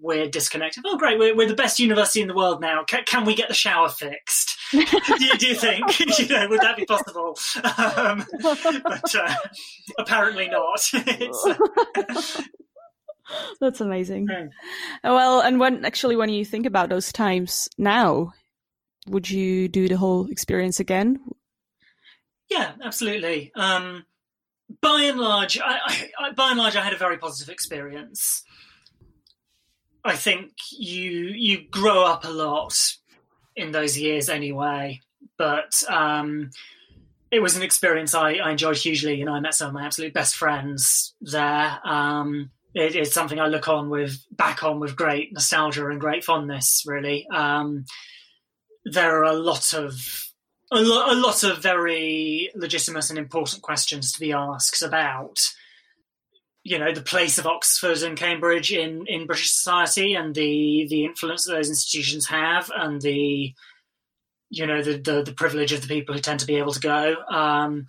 weird 0.00 0.30
disconnect. 0.30 0.78
Oh, 0.84 0.96
great, 0.96 1.18
we're, 1.18 1.36
we're 1.36 1.48
the 1.48 1.54
best 1.54 1.78
university 1.78 2.20
in 2.20 2.28
the 2.28 2.34
world 2.34 2.60
now. 2.60 2.84
Can, 2.84 3.04
can 3.04 3.24
we 3.24 3.34
get 3.34 3.48
the 3.48 3.54
shower 3.54 3.88
fixed? 3.88 4.56
do, 4.70 4.78
you, 4.78 5.38
do, 5.38 5.46
you 5.46 5.54
think? 5.54 6.00
you 6.18 6.28
know, 6.28 6.48
would 6.48 6.60
that 6.60 6.76
be 6.76 6.86
possible? 6.86 7.36
Um, 7.78 8.24
but 8.42 9.14
uh, 9.14 9.34
apparently 9.98 10.48
not. 10.48 10.80
Uh, 13.32 13.54
That's 13.60 13.80
amazing. 13.80 14.26
Well, 15.04 15.40
and 15.40 15.60
when 15.60 15.84
actually, 15.84 16.16
when 16.16 16.30
you 16.30 16.44
think 16.44 16.66
about 16.66 16.88
those 16.88 17.12
times 17.12 17.68
now, 17.78 18.32
would 19.06 19.28
you 19.28 19.68
do 19.68 19.88
the 19.88 19.96
whole 19.96 20.30
experience 20.30 20.80
again? 20.80 21.20
Yeah, 22.48 22.72
absolutely. 22.82 23.52
Um, 23.54 24.04
by 24.80 25.02
and 25.04 25.18
large, 25.18 25.58
I, 25.58 26.08
I, 26.18 26.32
by 26.32 26.50
and 26.50 26.58
large, 26.58 26.76
I 26.76 26.82
had 26.82 26.92
a 26.92 26.98
very 26.98 27.18
positive 27.18 27.52
experience. 27.52 28.44
I 30.04 30.16
think 30.16 30.52
you 30.72 31.10
you 31.10 31.68
grow 31.70 32.04
up 32.04 32.24
a 32.24 32.30
lot 32.30 32.74
in 33.56 33.72
those 33.72 33.98
years 33.98 34.28
anyway, 34.28 35.00
but 35.36 35.82
um, 35.88 36.50
it 37.30 37.40
was 37.40 37.56
an 37.56 37.62
experience 37.62 38.14
I, 38.14 38.34
I, 38.34 38.50
enjoyed 38.50 38.76
hugely. 38.76 39.22
Know, 39.22 39.34
I 39.34 39.40
met 39.40 39.54
some 39.54 39.68
of 39.68 39.74
my 39.74 39.84
absolute 39.84 40.14
best 40.14 40.36
friends 40.36 41.14
there. 41.20 41.78
Um, 41.84 42.50
it, 42.74 42.96
it's 42.96 43.12
something 43.12 43.38
I 43.38 43.46
look 43.46 43.68
on 43.68 43.90
with 43.90 44.24
back 44.30 44.64
on 44.64 44.80
with 44.80 44.96
great 44.96 45.32
nostalgia 45.32 45.88
and 45.88 46.00
great 46.00 46.24
fondness. 46.24 46.84
Really, 46.86 47.26
um, 47.28 47.84
there 48.84 49.18
are 49.18 49.24
a 49.24 49.32
lot 49.32 49.74
of 49.74 50.30
a, 50.72 50.80
lo- 50.80 51.12
a 51.12 51.14
lot 51.14 51.42
of 51.42 51.58
very 51.58 52.50
legitimate 52.54 53.10
and 53.10 53.18
important 53.18 53.62
questions 53.62 54.12
to 54.12 54.20
be 54.20 54.32
asked 54.32 54.82
about 54.82 55.40
you 56.62 56.78
know 56.78 56.92
the 56.92 57.02
place 57.02 57.38
of 57.38 57.46
Oxford 57.46 58.02
and 58.02 58.16
Cambridge 58.16 58.72
in 58.72 59.06
in 59.06 59.26
British 59.26 59.52
society 59.52 60.14
and 60.14 60.34
the 60.34 60.86
the 60.88 61.04
influence 61.04 61.44
that 61.44 61.54
those 61.54 61.68
institutions 61.68 62.26
have 62.28 62.70
and 62.74 63.00
the 63.00 63.54
you 64.50 64.66
know 64.66 64.82
the 64.82 64.98
the, 64.98 65.22
the 65.22 65.32
privilege 65.32 65.72
of 65.72 65.82
the 65.82 65.88
people 65.88 66.14
who 66.14 66.20
tend 66.20 66.40
to 66.40 66.46
be 66.46 66.56
able 66.56 66.72
to 66.72 66.80
go. 66.80 67.16
Um, 67.28 67.86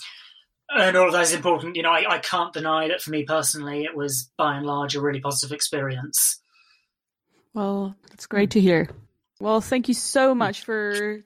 and 0.73 0.95
all 0.95 1.07
of 1.07 1.11
that 1.11 1.23
is 1.23 1.33
important 1.33 1.75
you 1.75 1.83
know 1.83 1.91
I, 1.91 2.15
I 2.15 2.17
can't 2.19 2.53
deny 2.53 2.87
that 2.87 3.01
for 3.01 3.11
me 3.11 3.25
personally 3.25 3.83
it 3.83 3.95
was 3.95 4.31
by 4.37 4.55
and 4.55 4.65
large 4.65 4.95
a 4.95 5.01
really 5.01 5.19
positive 5.19 5.53
experience. 5.53 6.41
Well 7.53 7.95
that's 8.09 8.25
great 8.25 8.51
to 8.51 8.61
hear 8.61 8.89
well 9.41 9.61
thank 9.61 9.87
you 9.87 9.93
so 9.93 10.33
mm. 10.33 10.37
much 10.37 10.63
for 10.63 11.23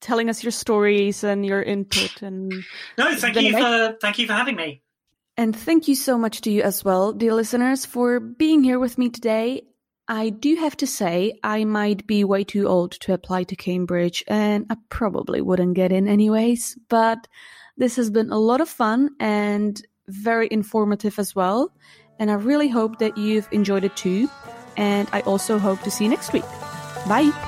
telling 0.00 0.30
us 0.30 0.44
your 0.44 0.52
stories 0.52 1.24
and 1.24 1.44
your 1.44 1.62
input 1.62 2.22
and 2.22 2.52
no 2.96 3.14
thank 3.16 3.36
you 3.36 3.52
for 3.52 3.96
thank 4.00 4.18
you 4.18 4.26
for 4.26 4.34
having 4.34 4.54
me 4.56 4.82
and 5.38 5.54
thank 5.54 5.86
you 5.86 5.94
so 5.94 6.18
much 6.18 6.40
to 6.40 6.50
you 6.50 6.62
as 6.62 6.84
well, 6.84 7.12
dear 7.12 7.32
listeners, 7.32 7.86
for 7.86 8.18
being 8.18 8.64
here 8.64 8.80
with 8.80 8.98
me 8.98 9.08
today. 9.08 9.62
I 10.08 10.30
do 10.30 10.56
have 10.56 10.76
to 10.78 10.86
say, 10.86 11.38
I 11.44 11.64
might 11.64 12.08
be 12.08 12.24
way 12.24 12.42
too 12.42 12.66
old 12.66 12.90
to 13.02 13.12
apply 13.12 13.44
to 13.44 13.54
Cambridge, 13.54 14.24
and 14.26 14.66
I 14.68 14.76
probably 14.88 15.40
wouldn't 15.40 15.74
get 15.74 15.92
in 15.92 16.08
anyways. 16.08 16.76
But 16.88 17.28
this 17.76 17.94
has 17.94 18.10
been 18.10 18.32
a 18.32 18.38
lot 18.38 18.60
of 18.60 18.68
fun 18.68 19.10
and 19.20 19.80
very 20.08 20.48
informative 20.50 21.20
as 21.20 21.36
well. 21.36 21.72
And 22.18 22.32
I 22.32 22.34
really 22.34 22.68
hope 22.68 22.98
that 22.98 23.16
you've 23.16 23.46
enjoyed 23.52 23.84
it 23.84 23.94
too. 23.94 24.28
And 24.76 25.08
I 25.12 25.20
also 25.20 25.56
hope 25.60 25.82
to 25.82 25.90
see 25.92 26.02
you 26.04 26.10
next 26.10 26.32
week. 26.32 26.42
Bye. 27.06 27.47